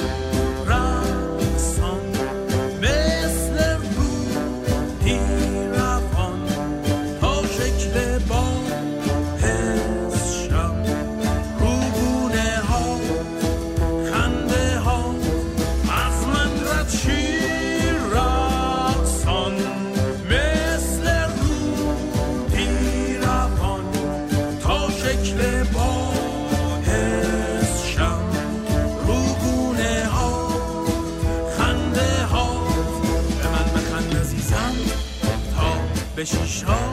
به 36.17 36.25
شیشا 36.25 36.67
به 36.67 36.84